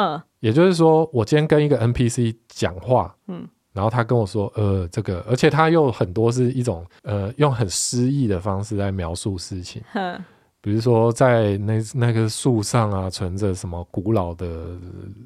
[0.00, 10.22] 嗯，也就是说我今天跟一个 NPC 讲话，嗯，然后他跟我说，呃，这个，而且他又很多是一种呃用很诗意的方式来描述事情，嗯。
[10.62, 14.76] 比如说，在那那个树上啊，存着什么古老的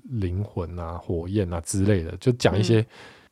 [0.05, 2.87] 灵魂啊、火焰啊之类的，就讲一些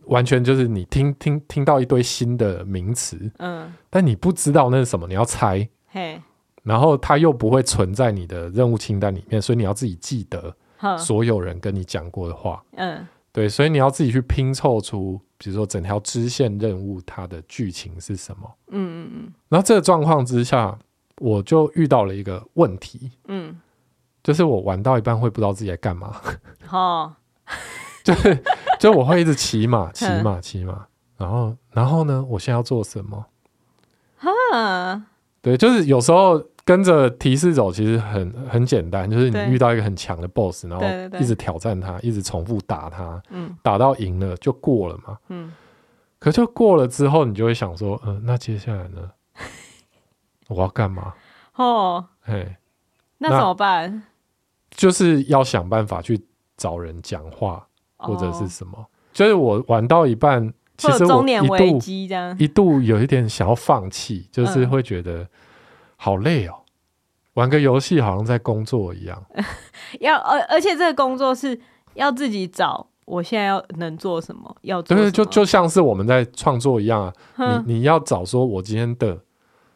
[0.06, 6.20] 完全就是你听听听到一堆新的名词，嗯，但你不知道那是什么，你要猜，嘿，
[6.64, 10.52] 然后它又不会存在你的任务清单里面，所以你要自己记得
[10.98, 20.78] 所有人跟你讲过的话，嗯，对，所以你要自己去拼凑出，比如说整条支线任务它的剧情是什么，嗯嗯嗯，然后这个状况之下。
[21.18, 23.56] 我就遇到了一个问题，嗯，
[24.24, 26.20] 就是我玩到一半会不知道自己在干嘛，
[26.68, 27.14] 哦，
[28.02, 28.42] 就是
[28.80, 30.84] 就我会一直骑马， 骑马，骑马，
[31.16, 33.24] 然后然后呢，我现在要做什么？
[34.16, 35.04] 哈，
[35.42, 45.52] 对，就是有时候跟着提示走，其实很很简单，就是你遇到一个很强的 BOSS，然后一直挑战他，一直重复打他，嗯，打到赢了就过了嘛，嗯，
[46.18, 49.10] 可就过了之后，你就会想说，嗯，那接下来呢？
[50.48, 51.14] 我要干嘛？
[51.56, 52.56] 哦，嘿，
[53.18, 54.04] 那怎么办？
[54.70, 56.20] 就是要想办法去
[56.56, 58.78] 找人讲话，或者是什么。
[58.78, 65.26] 哦、就是我玩到一半，其实我一度这样，一度有一点想要放弃，就是会觉得
[66.02, 66.54] 好累哦。
[66.58, 66.66] 嗯、
[67.34, 69.24] 玩个游戏好像在工作一样，
[70.00, 71.60] 要而而且这个工作是
[71.94, 72.88] 要自己找。
[73.04, 74.56] 我现在要能做什么？
[74.62, 74.80] 要？
[74.80, 77.12] 对，就就像是我们在创作一样啊。
[77.66, 79.18] 你你要找说，我今天的。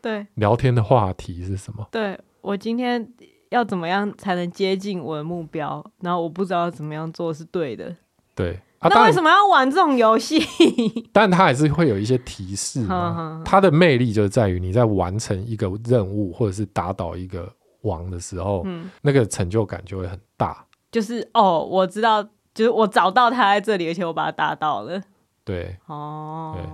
[0.00, 1.86] 对，聊天的话题是什么？
[1.90, 3.12] 对，我今天
[3.48, 7.96] 要怎么样才能接近我的目标，然后我不知道怎么样做是对的。
[8.34, 10.40] 对，啊、那为什么要玩这种游戏？
[11.12, 13.42] 但它还是会有一些提示嘛。
[13.44, 17.50] 它的魅力就是在于你在完成一个任务或者是打倒一个
[17.82, 20.64] 王的时候，嗯、那个成就感就会很大。
[20.90, 22.22] 就是哦，我知道，
[22.54, 25.00] 就是我找到他在这里，而且我把他打倒了。
[25.44, 26.64] 对，哦，对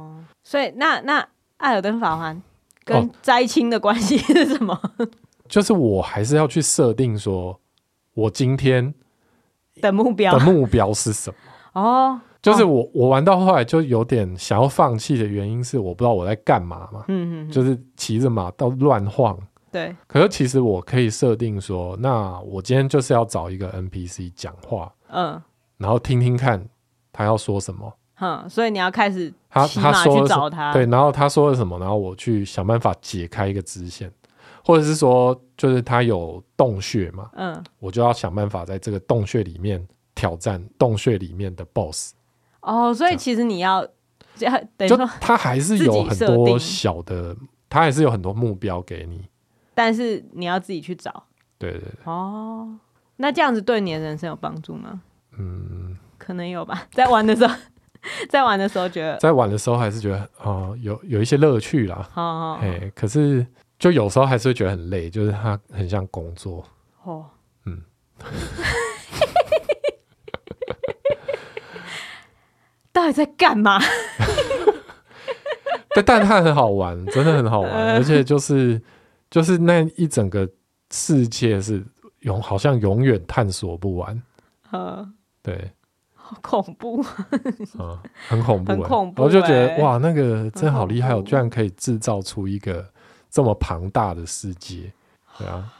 [0.44, 1.26] 所以那那
[1.58, 2.40] 艾尔登法环
[2.84, 4.78] 跟灾青的关系是什么？
[4.98, 5.08] 哦？
[5.48, 7.60] 就是我还是要去设定说，
[8.14, 8.94] 我今天
[9.80, 11.36] 的目标的目标是什么？
[11.72, 19.38] 哦，就是我我玩到后来就有点想要放弃的原因是我不知道我在干嘛嘛，嗯嗯，就是骑着马到乱晃，
[19.70, 19.94] 对。
[20.06, 25.40] 可是其实我可以设定说，那我今天就是要找一个 NPC 讲话，嗯，
[25.78, 26.68] 然后听听看
[27.12, 29.32] 他要说什么，嗯，所以你要开始
[29.68, 34.12] 骑马去找他，对，然后他说了什么，然后我去想办法解开一个支线，
[34.64, 39.86] 或者是说就是他有洞穴嘛，嗯，我就要想办法在这个洞穴里面。
[40.22, 42.12] 挑战洞穴里面的 BOSS
[42.60, 43.84] 哦，所以其实你要
[44.36, 44.46] 就
[44.76, 47.36] 等于说，他还是有很多小的，
[47.68, 49.26] 他还是有很多目标给你，
[49.74, 51.24] 但是你要自己去找。
[51.58, 51.90] 对对对。
[52.04, 52.72] 哦，
[53.16, 55.02] 那这样子对你的人生有帮助吗？
[55.36, 56.86] 嗯，可能有吧。
[56.94, 57.52] 在玩的时候，
[58.30, 62.08] 在玩的时候觉得，在玩的时候还是觉得哦，有有一些乐趣啦。
[62.14, 62.58] 哦哦。
[62.62, 63.44] 哎，可是
[63.76, 66.64] 就有时候还是会觉得很累，就是它很像工作。
[67.02, 67.26] 哦。
[67.64, 67.82] 嗯。
[72.92, 73.80] 到底在干嘛？
[75.94, 78.80] 但 但它很好玩，真的很好玩，呃、而且就是
[79.30, 80.48] 就是那一整个
[80.90, 81.84] 世界是
[82.20, 84.22] 永好像永远探索不完。
[84.70, 85.06] 呃、
[85.42, 85.70] 对，
[86.14, 87.04] 好恐怖，
[87.78, 89.22] 嗯，很恐怖，很恐怖。
[89.22, 92.86] 我就觉得哇，那个真好厉害，我居然可以制造出一个
[93.30, 94.90] 这么庞大的世界，
[95.38, 95.70] 对啊。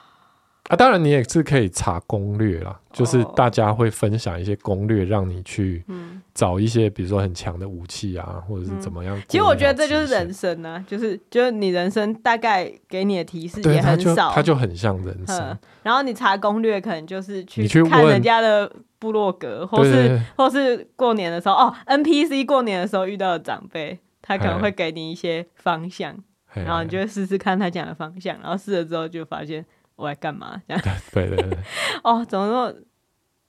[0.73, 5.85] 啊，当然你也是可以查攻略啦，就是大家会分享一些攻略，让你去
[6.33, 9.21] 找一些，比如说很强的武器啊，或者是怎么样。
[9.29, 15.59] 其实我觉得这就是人生啊，就是就是你人生大概给你的提示也很少，它就很像人生。
[15.83, 26.17] 然后你查攻略，可能就是去看人家的部落格，或是或是过年的时候，哦，NPC 过年的时候遇到的长辈，他可能会给你一些方向，
[26.55, 29.63] 然后你就试试看他讲的方向，然后试了之后就发现。
[29.97, 30.61] 我来干嘛？
[30.67, 30.83] 这样
[31.13, 31.59] 对 对对。
[32.03, 32.75] 哦，怎么说？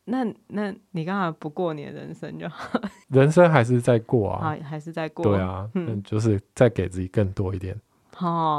[0.05, 2.79] 那那你干嘛不过你的人生就好？
[3.07, 5.23] 人生还是在过啊，还是在过。
[5.23, 7.73] 对啊，嗯，就是再给自己更多一点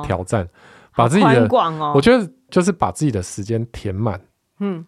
[0.06, 0.48] 挑战，
[0.96, 1.46] 把自己的
[1.94, 4.18] 我觉得就是把自己的时间填满。
[4.60, 4.86] 嗯，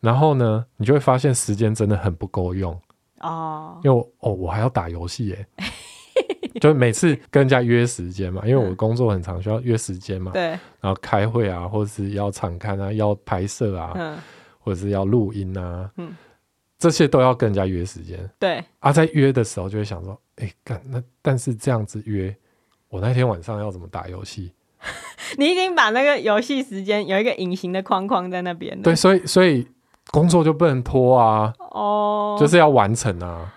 [0.00, 2.80] 然后呢，你就会发现时间真的很不够用
[3.20, 3.78] 哦。
[3.84, 5.46] 因为哦，我还要打游戏耶。
[6.62, 10.32] 就每次跟人家约时间嘛，因为我工作很长，需要约时间嘛。
[10.32, 10.42] 对。
[10.80, 14.16] 然后开会啊，或者是要场刊啊，要拍摄啊，嗯、
[14.58, 16.14] 或者是要录音啊，嗯、
[16.78, 18.18] 这些都要跟人家约时间。
[18.38, 18.62] 对。
[18.80, 22.34] 啊，在约的时候就会想说，哎、欸，干那但是这样子约，
[22.88, 24.52] 我那天晚上要怎么打游戏？
[25.36, 28.80] 你已经把那个游戏时间有一个隐形的框框在那边。
[28.82, 29.66] 对，所以所以
[30.10, 31.52] 工作就不能拖啊。
[31.58, 32.36] 哦。
[32.38, 33.54] 就是要完成啊。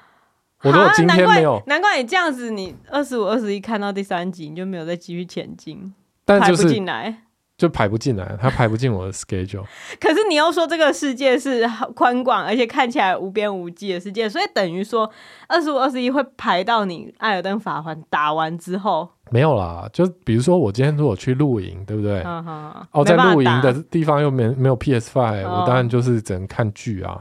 [0.64, 5.94] 我如果今天没有，难怪，难怪你这样子，你二十五、二十一看到第三集，你就没有再继续前进，
[6.24, 7.18] 但就是排不进来，
[7.58, 9.66] 就排不进来，它排不进我的 schedule。
[10.00, 15.12] 可是你又说这个世界是宽广而且看起来无边无际的世界，所以等于说
[15.48, 19.10] 二十五、二十一会排到你艾尔登法环打完之后？
[19.32, 22.22] 没有啦，就比如说我今天如果去露营，对不对？
[22.22, 27.20] 哦，在露营的地方又没没有 PS Five，我当然就是只能看剧啊。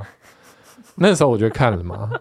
[0.96, 2.10] 那时候我就看了嘛。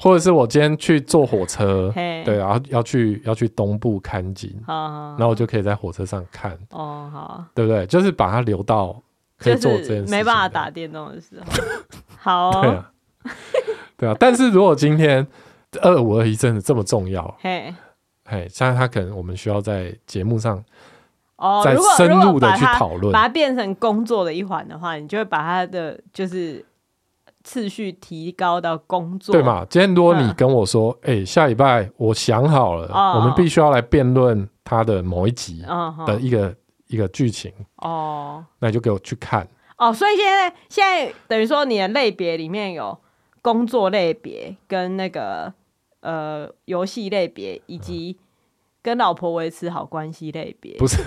[0.00, 7.86] 或者是我今天去坐火车，对，然后要去要去东部看景，然后我就可以在火车上看，哦，好，对不对？
[7.86, 9.00] 就是把它留到
[9.38, 12.90] 可以做这件事，没办法打电动的时候，好， 对啊，
[13.96, 14.16] 对啊。
[14.18, 15.26] 但是如果今天
[15.82, 17.74] 二五二一真的这么重要，嘿，
[18.26, 20.62] 嘿，像他可能我们需要在节目上，
[21.36, 26.64] 哦，再深入的去讨论，把它变成工作的一环的话，你就会把它的就是。
[27.44, 29.64] 次序提高到工作，对嘛？
[29.68, 35.62] 今天如果你跟我说，哎、嗯欸，下礼拜我想好了，哦、我们必须要来辩论他的某一集
[36.06, 36.54] 的一个、哦、
[36.88, 39.92] 一个剧情哦，那你就给我去看哦。
[39.92, 42.98] 所以现在现在等于说你的类别里面有
[43.42, 45.52] 工作类别跟那个
[46.00, 48.23] 呃游戏类别以及、嗯。
[48.84, 50.98] 跟老婆维持好关系类别不是，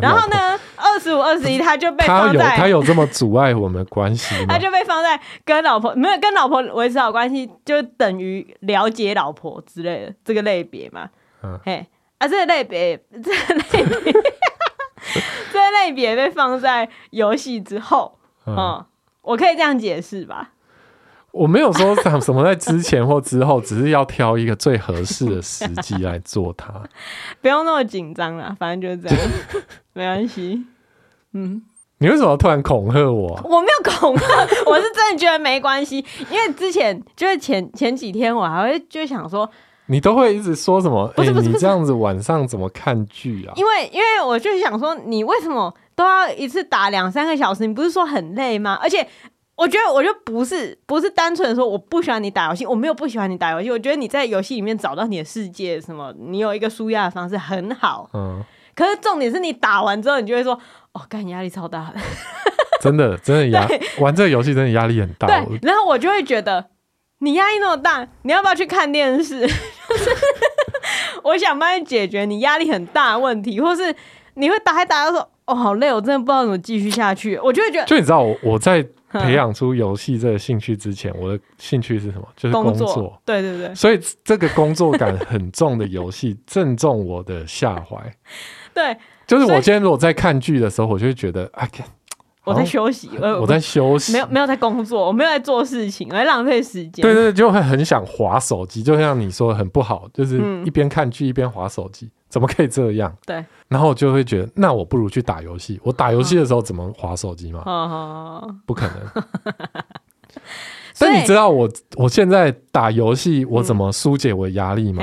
[0.00, 11.10] 然后呢，二十五、二十一，他就被放在他有他有这么阻碍我们关系， 他就被放在跟老婆没有跟老婆维持好关系，就等于了解老婆之类的这个类别嘛。
[11.42, 14.12] 嗯，嘿，啊，这个类别，这个类别，
[15.52, 18.86] 这类别被放在游戏之后，嗯，嗯，
[19.20, 20.52] 我可以这样解释吧？
[21.36, 26.72] 我没有说什什么在之前或之后，只是要挑一个最合适的时机来做它。
[27.42, 29.30] 不用那么紧张啦，反正就是这样，
[29.92, 30.64] 没关系。
[31.32, 31.62] 嗯，
[31.98, 33.38] 你为什么突然恐吓我？
[33.44, 34.26] 我没有恐吓，
[34.66, 39.48] 我是真的觉得没关系，因为之前就是前前几天我还会就想说。
[39.88, 41.06] 你都会一直说什么？
[41.14, 43.52] 不是不是，欸、你这样子晚上怎么看剧啊？
[43.54, 47.64] 因为因为我就想说，你为什么都要一次打两三个小时？
[47.64, 48.76] 你不是说很累吗？
[48.82, 49.06] 而且
[49.56, 53.70] 我觉得，我就不是不是单纯的说我不喜欢你打游戏，我没有不喜欢你打游戏。
[53.70, 58.08] 我觉得你在游戏里面找到你的世界，什么你有一个舒压的方式很好。
[58.14, 58.42] 嗯。
[58.74, 60.52] 可是重点是你打完之后，你就会说
[60.92, 62.00] ：“哦，干，压力超大的。
[62.82, 63.66] ”真的真的压
[63.98, 65.26] 玩这个游戏真的压力很大。
[65.26, 66.66] 对，然后我就会觉得。
[67.20, 69.48] 你压力那么大，你要不要去看电视？
[71.24, 73.96] 我想帮你解决你压力很大的问题，或是
[74.34, 77.38] 你会打一打，说哦好累，我真的不知道怎么继续下去。
[77.38, 78.86] 我就会觉得，就你知道我我在
[79.24, 82.28] 培养出游戏这个兴趣之前，我的兴趣是什么？
[82.36, 82.86] 就是工作。
[82.86, 87.96] 工作对对对，所以这个工作感很重的游戏正中我的下怀。
[88.74, 88.96] 对，
[89.26, 91.68] 就是我今天如果在看剧的时候，我就会觉得啊。
[92.46, 97.02] 我在休息，我在休息，没有没有在工作，我没有在做事情，我在浪费时间。
[97.02, 103.12] 对，对对，就会很想划手机，就像你说的很不好，就是一边看剧一边划手机，怎么可以这样？
[103.26, 105.80] 对，然后我就会觉得，那我不如去打游戏。
[105.82, 108.42] 我打游戏的时候怎么划手机吗？
[108.64, 109.24] 不可能。
[110.98, 115.02] 但你知道我我现在打游戏，我怎么疏解我的压力吗？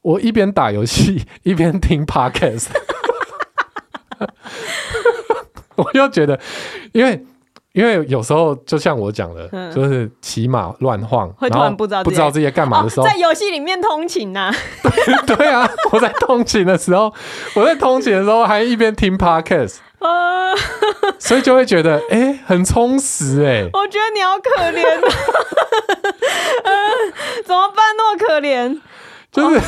[0.00, 2.68] 我一边打游戏一边听 Podcast。
[5.76, 6.38] 我就觉得，
[6.92, 7.24] 因为
[7.72, 14.54] 因为有时候就像我讲的，嗯、就是骑马乱晃，会突然不知道不知道自己在干嘛的时候，哦、在游戏里面通勤呐、 啊。
[14.82, 17.12] 对对啊，我在通勤的时候，
[17.54, 20.54] 我在通勤的时候还一边听 podcast， 呃、
[21.18, 23.70] 所以就会觉得哎、欸，很充实哎、欸。
[23.72, 24.82] 我觉得你好可怜、
[26.64, 26.72] 呃、
[27.44, 28.80] 怎么办那么可怜？
[29.30, 29.60] 就是。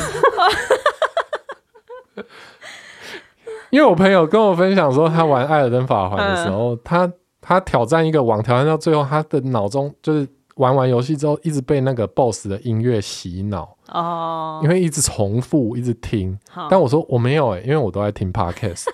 [3.71, 7.11] 因为我朋友跟我分享说，他玩《艾尔登法环》的时候，嗯、他
[7.41, 16.37] 他挑战一个网，挑战到最后，他的脑中就是玩完游戏之后，一直被那个 BOSS 的音乐洗脑哦，因为一直重复，一直听。
[16.69, 18.85] 但我说我没有哎、欸，因为我都在听 Podcast，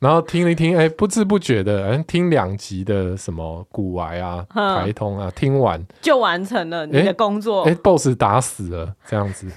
[0.00, 7.62] 然后听一听，哎、欸，不知不觉的，哎，听两集的什么古玩啊、台通啊，听完就完成了你的工作。
[7.62, 9.50] 哎、，BOSS 打死了，这样子。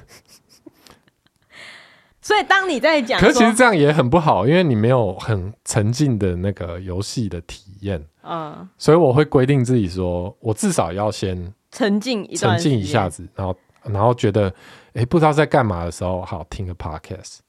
[2.21, 8.05] 所以当你在讲，可是其实这样也很不好，因为你没有很沉浸的那个游戏的体验。
[8.23, 14.47] 嗯，所以我会规定自己说，我至少要先沉浸一段，沉浸一下子，然后然后觉得
[14.93, 17.39] 哎、欸，不知道在干嘛的时候，好听个 podcast。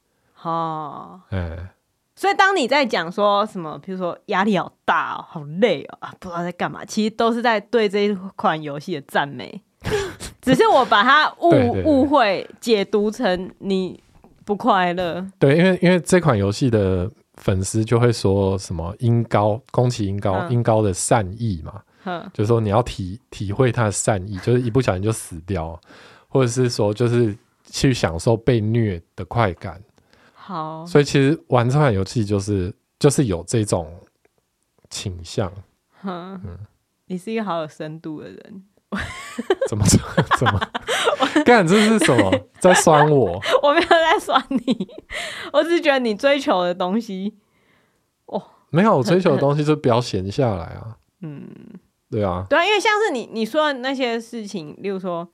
[0.43, 1.69] 哦，哎、欸，
[2.17, 9.63] 所以当你在讲说什么，比如说压力好大哦，好累哦，啊，不知道在干嘛，其实都是在对这一款游戏的赞美，
[10.41, 11.51] 只是我把它误
[11.85, 14.02] 误会解读成你。
[14.45, 25.81] 不快乐，对，因为因为这款游戏的粉丝就会说什么音高，宫崎音高，音高的善意嘛，嗯、就是说你要体体会他的善意，就是一不小心就死掉，
[26.29, 29.81] 或者是说就是去享受被虐的快感。
[30.35, 33.93] 好，所以其实玩这款游戏就是就是有这种
[34.91, 35.53] 倾向。
[36.03, 36.59] 嗯，嗯，
[37.07, 38.65] 你是一个好有深度的人。
[39.69, 39.83] 怎 么
[40.37, 40.61] 怎么？
[41.45, 42.31] 干这是什么？
[42.59, 43.41] 在酸我？
[43.63, 44.89] 我没有在酸你，
[45.53, 47.35] 我只是觉得你追求的东西，
[48.27, 50.97] 哦，没有，我追求的东西就不要闲下来啊。
[51.21, 51.49] 嗯，
[52.11, 55.29] 对啊，对啊，因为像是你你说的那些事情，例如说，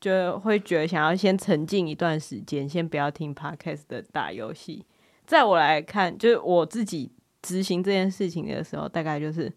[0.00, 4.84] 就会觉得想要先沉浸一段时间，先不要听 podcast 的打游戏。
[5.26, 7.10] 在我来看，就是我自己
[7.42, 9.52] 执行这件事情的时候，大概就是，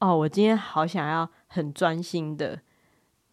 [0.00, 2.58] 哦，我今天好想要很专心的。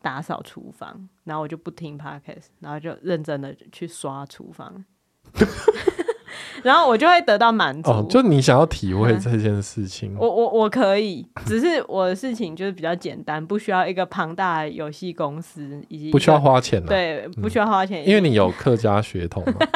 [0.02, 4.86] 打扫厨房，然后我就不听 podcast，然后就认真的去刷厨房，
[6.64, 7.89] 然后我就会得到满足。
[7.89, 19.68] 哦，就你想要体会这件事情，我我我可以，只是我的事情就是比较简单，不需要一个庞大的游戏公司，以及不需要花钱，对，不需要花钱，因为你有客家血统嘛，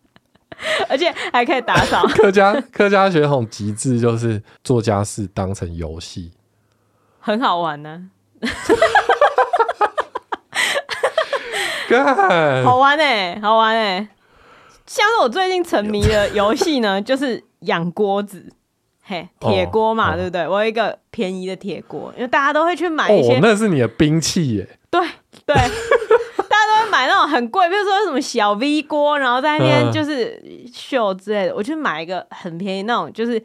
[0.88, 2.02] 而且还可以打扫。
[2.16, 6.32] 客家客家血统极致就是做家事当成游戏，
[7.18, 8.10] 很好玩呢。
[12.64, 14.08] 好玩哎、欸，好玩哎、欸！
[14.86, 18.52] 像是我最近沉迷的游戏呢， 就是养锅子，
[19.02, 20.46] 嘿，铁锅嘛，哦、对不对？
[20.46, 24.78] 我有一个便宜的铁锅，因为大家都会去买一些，哦、那是你的兵器耶。
[24.90, 25.00] 对
[25.44, 30.40] 对， 大家都会买那种很贵，比如说什么小 V 锅，然后在那边就是
[30.72, 31.54] 秀之类的。
[31.54, 33.42] 我去买一个很便宜那种，就是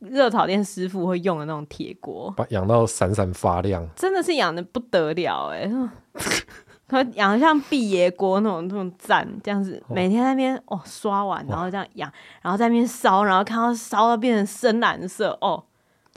[0.00, 5.70] 热炒店师傅会用的那种铁锅，把养到闪闪发亮，真的是养的不得了哎、欸。
[6.90, 12.12] 可养的像毕爷锅那种那种赞，这样子每天在那边哦刷碗，然后这样养，
[12.42, 15.62] 然后在那边烧，然后看到烧到变成深蓝色哦，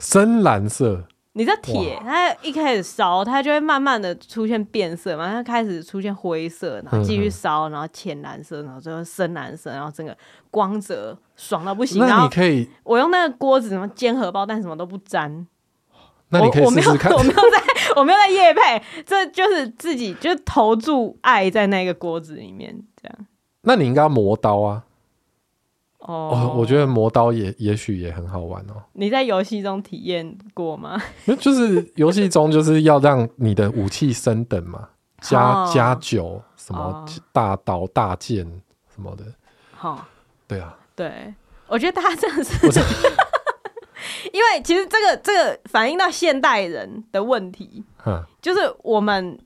[0.00, 1.04] 深蓝色。
[1.36, 10.16] 你这铁，它一开始烧，它就会慢慢的出现变色嘛，它开始出现灰色，然后继续烧，然后浅蓝色，然后最后深蓝色，然后整个
[10.50, 11.98] 光泽爽到不行。
[11.98, 15.44] 那你可以，我用那个锅子什么煎荷包蛋什么都不沾。
[16.34, 17.12] 那你可以试试看。
[17.12, 17.62] 我没有，我没有在，
[17.96, 23.26] 我没有在夜配，这就是自己就投注爱在那个锅子里面，这样。
[23.62, 24.82] 那你应该磨刀啊。
[26.06, 28.74] 哦、oh，我觉得磨刀也也许也很好玩哦。
[28.92, 31.00] 你在游戏中体验过吗？
[31.40, 34.90] 就是游戏中就是要让你的武器升等嘛，
[35.22, 35.74] 加、oh.
[35.74, 38.44] 加九什么大刀大剑
[38.94, 39.24] 什么的。
[39.72, 39.98] 好、oh.，
[40.46, 41.34] 对啊，对，
[41.68, 42.68] 我觉得他真的是，
[44.32, 47.84] 因为其实这个这个反映到现代人的问题，
[48.42, 49.38] 就是我们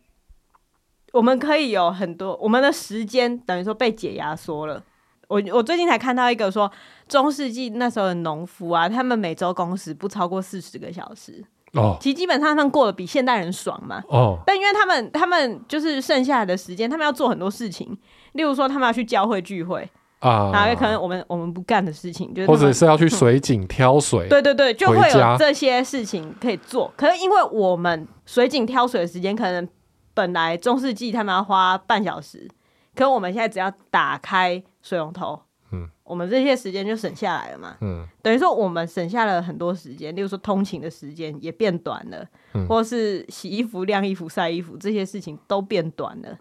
[1.12, 4.82] 我们可以有很多我们的时间等于说被解压缩了。
[5.28, 6.70] 我我最近才看到一个说，
[7.06, 11.44] 中世纪那时候的农夫啊，他们每周工时不超过四十个小时。
[11.74, 14.02] 哦，其实基本上他们过得比现代人爽嘛。
[14.08, 17.94] 哦，但因为他们他们就是剩下来的时间，他们要做很多事情，
[18.32, 19.86] 例如说他们要去教会聚会
[20.20, 24.28] 啊，然后可能我们我们不干的事情，就是或者是要去水井挑水。
[24.28, 26.92] 对对对，就会有这些事情可以做。
[26.96, 29.68] 可是因为我们水井挑水的时间，可能
[30.14, 32.48] 本来中世纪他们要花半小时。
[32.94, 35.40] 可我们现在只要打开水龙头，
[35.70, 46.36] 嗯，我们这些时间就省下来了嘛，嗯，等于说我们省下了很多时间，例如说通勤的时间也变短了，嗯，或是洗衣服、晾衣服、晒衣服这些事情都变短了，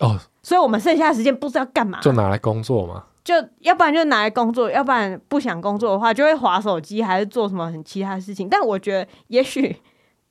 [0.00, 8.48] 哦，所以我们剩下的时间不知道干嘛，就拿来工作嘛，就要不然就拿来工作，要不然不想工作的话就会划手机，还是做什么很其他的事情。
[8.48, 9.76] 但我觉得也许。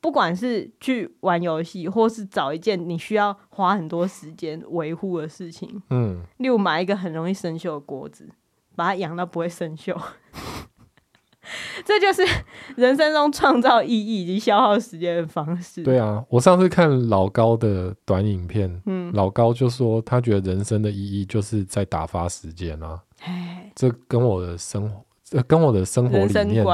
[0.01, 8.30] 不管是去玩游戏，或是找一件你需要花很多时间维护的事情，嗯，例如买一个很容易生锈的锅子，
[8.78, 9.93] 把它养到不会生锈，
[11.86, 12.24] 这就是
[12.76, 15.84] 人生中创造意义以及消耗时间的方式。
[15.84, 23.00] 对啊，我上次看老高的短影片，嗯，老高就说他觉得人生的意义就是在打发时间啊，
[23.76, 26.66] 这跟我的生活，这跟我的生活理念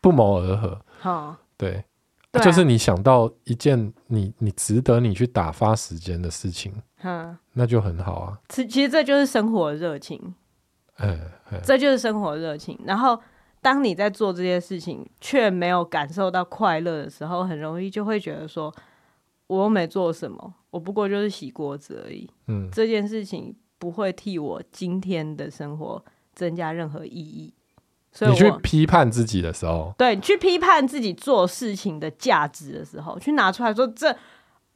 [0.00, 0.80] 不谋而合。
[1.00, 1.84] 好，对。
[2.32, 6.74] 啊、就是你想到一件你你值得你去打发时间的事情，
[7.04, 8.38] 嗯，那就很好啊。
[8.48, 10.34] 其其实这就是生活的热情，
[10.98, 11.20] 嗯，
[11.62, 12.76] 这就是生活的热情。
[12.84, 13.16] 然后
[13.64, 18.70] 当你在做这些事情却没有感受到快乐的时候，很容易就会觉得说，
[19.46, 22.28] 我又没做什么，我不过就是洗锅子而已。
[22.48, 26.04] 嗯，这件事情不会替我今天的生活
[26.34, 27.54] 增加任何意义。
[28.12, 34.14] 所以你去批判自己的时候，对，去批判自己做事情的价值的时候，去拿出来说，这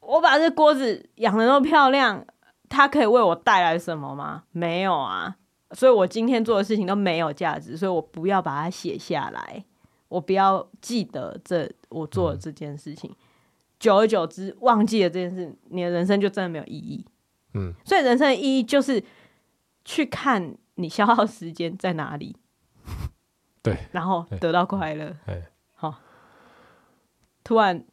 [0.01, 2.25] 我把这锅子养的那么漂亮，
[2.71, 4.45] 它可以为我带来什么吗？
[4.53, 5.37] 没有啊，
[5.73, 9.65] 所以我今天做的事情都没有价值，所以我不要把它写下来，
[10.09, 13.17] 我不要记得这我做的这件事情，嗯，
[13.79, 17.05] 久而久之忘记了这件事，你的人生就真的没有意义。
[17.55, 19.03] 嗯，所以人生的意义就是
[19.85, 22.37] 去看你消耗时间在哪里。
[23.63, 25.15] 对，然后得到快乐。
[25.75, 25.95] 好，
[27.45, 27.85] 突然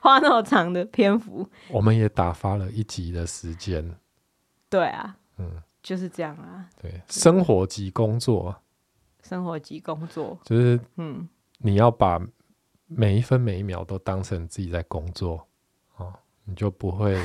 [0.00, 3.96] 花那么长的篇幅，我们也打发了一集的时间。
[4.68, 6.68] 对啊，嗯，就是这样啊。
[6.80, 8.54] 对，生活及工作，
[9.22, 12.20] 生活及工作，就是嗯，你要把
[12.86, 15.46] 每一分每一秒都当成自己在工作，
[15.96, 16.12] 哦，
[16.44, 17.20] 你就不会，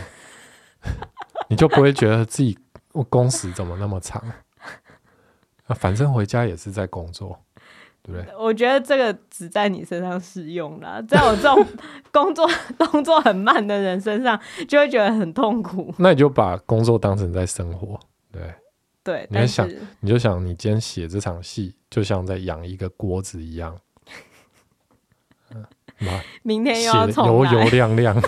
[1.49, 2.57] 你就不会觉得自己
[2.93, 4.23] 我工时怎么那么长。
[5.75, 7.39] 反正回家也是在工作，
[8.03, 8.33] 对不对？
[8.37, 11.65] 我觉得这个只在你身上适用啦， 在我这种
[12.11, 15.93] 工作动作很慢的人身上，就会觉得很痛苦。
[15.99, 17.99] 那你就把工作当成在生活，
[18.31, 18.41] 对
[19.03, 19.27] 对。
[19.29, 23.77] 你想，你就想，你今天写这场戏，就像在养一个锅子一样。
[25.53, 25.65] 嗯，
[26.43, 28.21] 明天又要油油亮亮，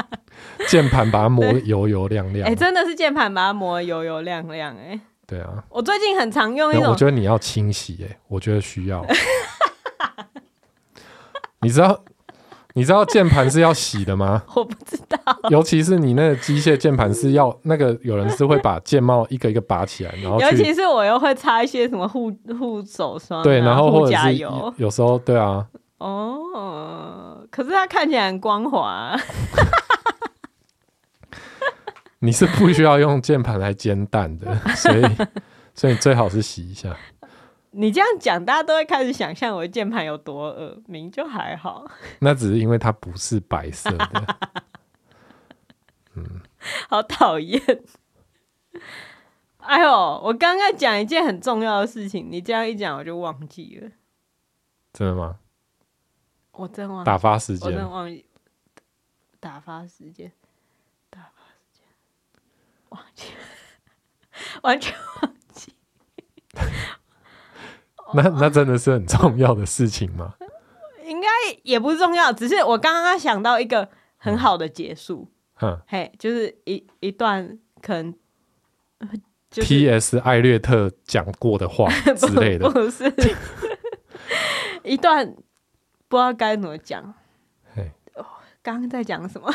[0.68, 2.46] 键盘把它磨油油亮亮。
[2.46, 5.00] 哎、欸，真的是键盘把它磨油油亮亮、欸，哎。
[5.26, 9.04] 对啊，我最近很常用一种，我觉得你要清洗耶，我觉得需要。
[11.62, 11.98] 你知道
[12.74, 14.42] 你知道键盘是要洗的吗？
[14.54, 15.18] 我不知道，
[15.48, 25.64] 尤其是你那个机械键盘是要那个，有人是会把键帽一个一个拔起来，然后尤其是我又会擦一些什么护护手霜，对，然后或者是有时候对啊，
[25.98, 29.16] 哦，可是它看起来很光滑。
[32.24, 35.02] 你是不需要用键盘来煎蛋的，所以
[35.74, 36.96] 所以你最好是洗一下。
[37.72, 41.84] 你这样讲，大家都会开始想象我的键盘有多恶，明就还好。
[42.20, 44.36] 那只是因为它不是白色的。
[46.14, 46.40] 嗯，
[46.88, 47.60] 好讨厌。
[49.58, 49.90] 哎呦，
[50.24, 53.90] 我刚刚讲一件很重要的事情，你这样一讲我就忘记了。
[54.94, 55.40] 真的吗？
[56.52, 58.24] 我真忘记打发时间，我真忘记
[59.40, 60.32] 打发时间，打发时间，
[62.94, 63.28] 忘记，
[64.62, 65.74] 完全忘记。
[68.14, 70.34] 那那真的是很重要的事情吗？
[71.04, 71.28] 应该
[71.62, 75.28] 也不重要，只是我刚刚想到一个很好的结束。
[75.60, 78.14] 嗯，嘿，就是一一段可能。
[79.50, 80.18] 就是、T.S.
[80.18, 83.04] 艾略特讲过的话 之类的，不，不是
[84.82, 85.24] 一段
[86.08, 87.14] 不知道该怎么讲。
[88.62, 89.54] 刚刚在讲什么？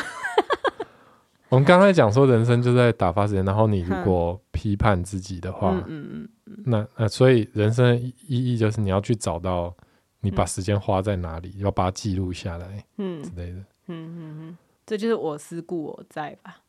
[1.50, 3.44] 我们刚才讲说，人生就在打发时间。
[3.44, 9.74] 然后你如果批判自己的话，嗯嗯那那所以人生的意义就是你要去找到
[10.20, 13.58] 你把时间花在哪里，嗯、要把它记录下来，嗯之类的。
[13.88, 16.60] 嗯嗯嗯，这就是我思故我在吧。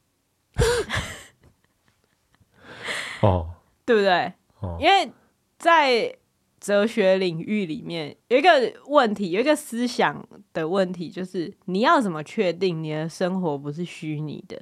[3.21, 3.51] 哦，
[3.85, 4.33] 对不对？
[4.61, 5.11] 哦，因为
[5.59, 6.15] 在
[6.59, 8.49] 哲学领域里面有一个
[8.87, 14.59] 问题，有一个思想的问题，就是你要怎么确定你的生活不是虚拟的？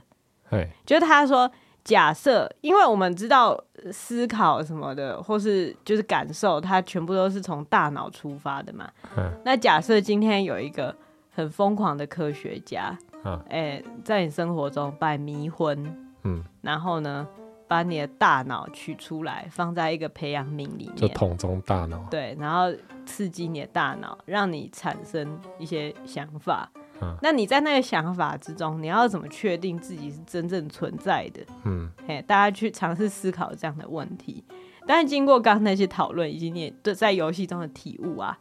[0.50, 1.50] 嘿就是他说，
[1.84, 3.58] 假设，因为我们知道
[3.92, 8.90] 思考什么的，或是就是感受，它全部都是从大脑出发的嘛。
[9.16, 10.96] 嗯，那假设今天有一个
[11.34, 15.84] 很疯狂的科学家，嗯，哎，在你生活中把你迷昏，
[16.24, 17.28] 嗯，然后呢？
[17.70, 22.04] 把你的大脑取出来，放在一个培养皿里面，就桶中大脑。
[22.10, 22.76] 对，然后
[23.06, 26.68] 刺激你的大脑，让你产生一些想法。
[27.02, 31.42] 嗯，那你在那个想法之中，你要怎么确定自己是真正存在的？
[31.64, 34.44] 嗯，嘿，大家去尝试思考这样的问题。
[34.88, 38.38] 但是经过刚刚那些讨论，以及你对在游戏中的体悟啊，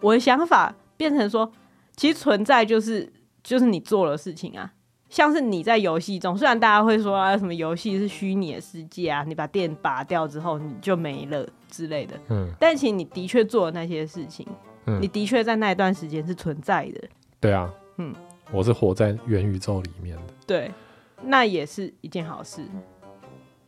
[0.00, 1.50] 我的想法变成说，
[1.96, 4.72] 其实存在就是就是你做的事情啊。
[5.08, 12.18] 像是你在游戏中，虽然大家会说啊，什么游戏是虚拟的世界啊，你把电拔掉之后你就没了之类的。
[12.28, 14.44] 嗯，但其实你的确做了那些事情，
[14.86, 17.08] 嗯，你的确在那一段时间是存在的。
[17.38, 18.14] 对啊，嗯，
[18.50, 20.22] 我是活在元宇宙里面的。
[20.46, 20.70] 对，
[21.22, 22.64] 那也是一件好事。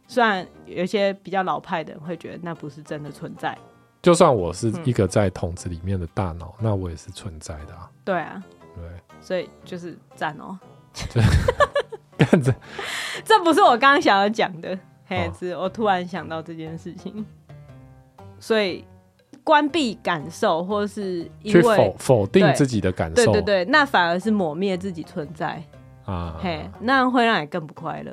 [0.07, 3.57] 虽然有些比较老派的人会觉得那不是真的存在。
[4.01, 7.91] 就算我是一个在桶子里面的大脑，嗯，那我也是存在的啊。
[8.05, 8.43] 对啊，
[8.74, 8.85] 对，
[9.20, 10.59] 所以就是赞哦。
[12.16, 12.53] 干着，
[13.24, 14.76] 这不是我刚刚想要讲的，
[15.07, 17.24] 嘿，是我突然想到这件事情，
[18.41, 18.85] 所以
[19.49, 25.64] 关闭感受，或是因为否否定自己的感受，对对对，那反而是抹灭自己存在
[26.05, 28.12] 啊，嘿，那样会让你更不快乐。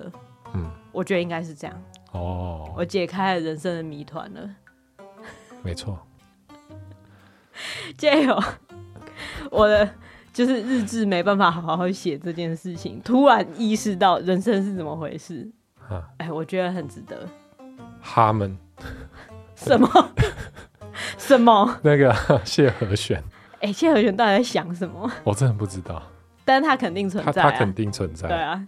[0.53, 1.83] 嗯，我觉得应该是这样。
[2.13, 4.49] 哦，我解开了人生的谜团了。
[5.61, 5.99] 没错，
[7.97, 8.41] 加油，
[9.51, 9.89] 我的。
[10.31, 15.49] 就是日志没办法好好写这件事情，突然意识到人生是怎么回事。
[15.89, 17.25] 哎、啊欸，我觉得很值得。
[18.01, 18.57] 哈们
[19.55, 19.87] 什么
[21.17, 21.79] 什么？
[21.83, 22.13] 那个
[22.43, 23.21] 谢和弦。
[23.61, 25.09] 哎、欸，谢和弦到底在想什么？
[25.23, 26.01] 我真的不知道。
[26.47, 28.27] 但是他肯定存在、啊他，他肯定存在。
[28.27, 28.61] 对啊，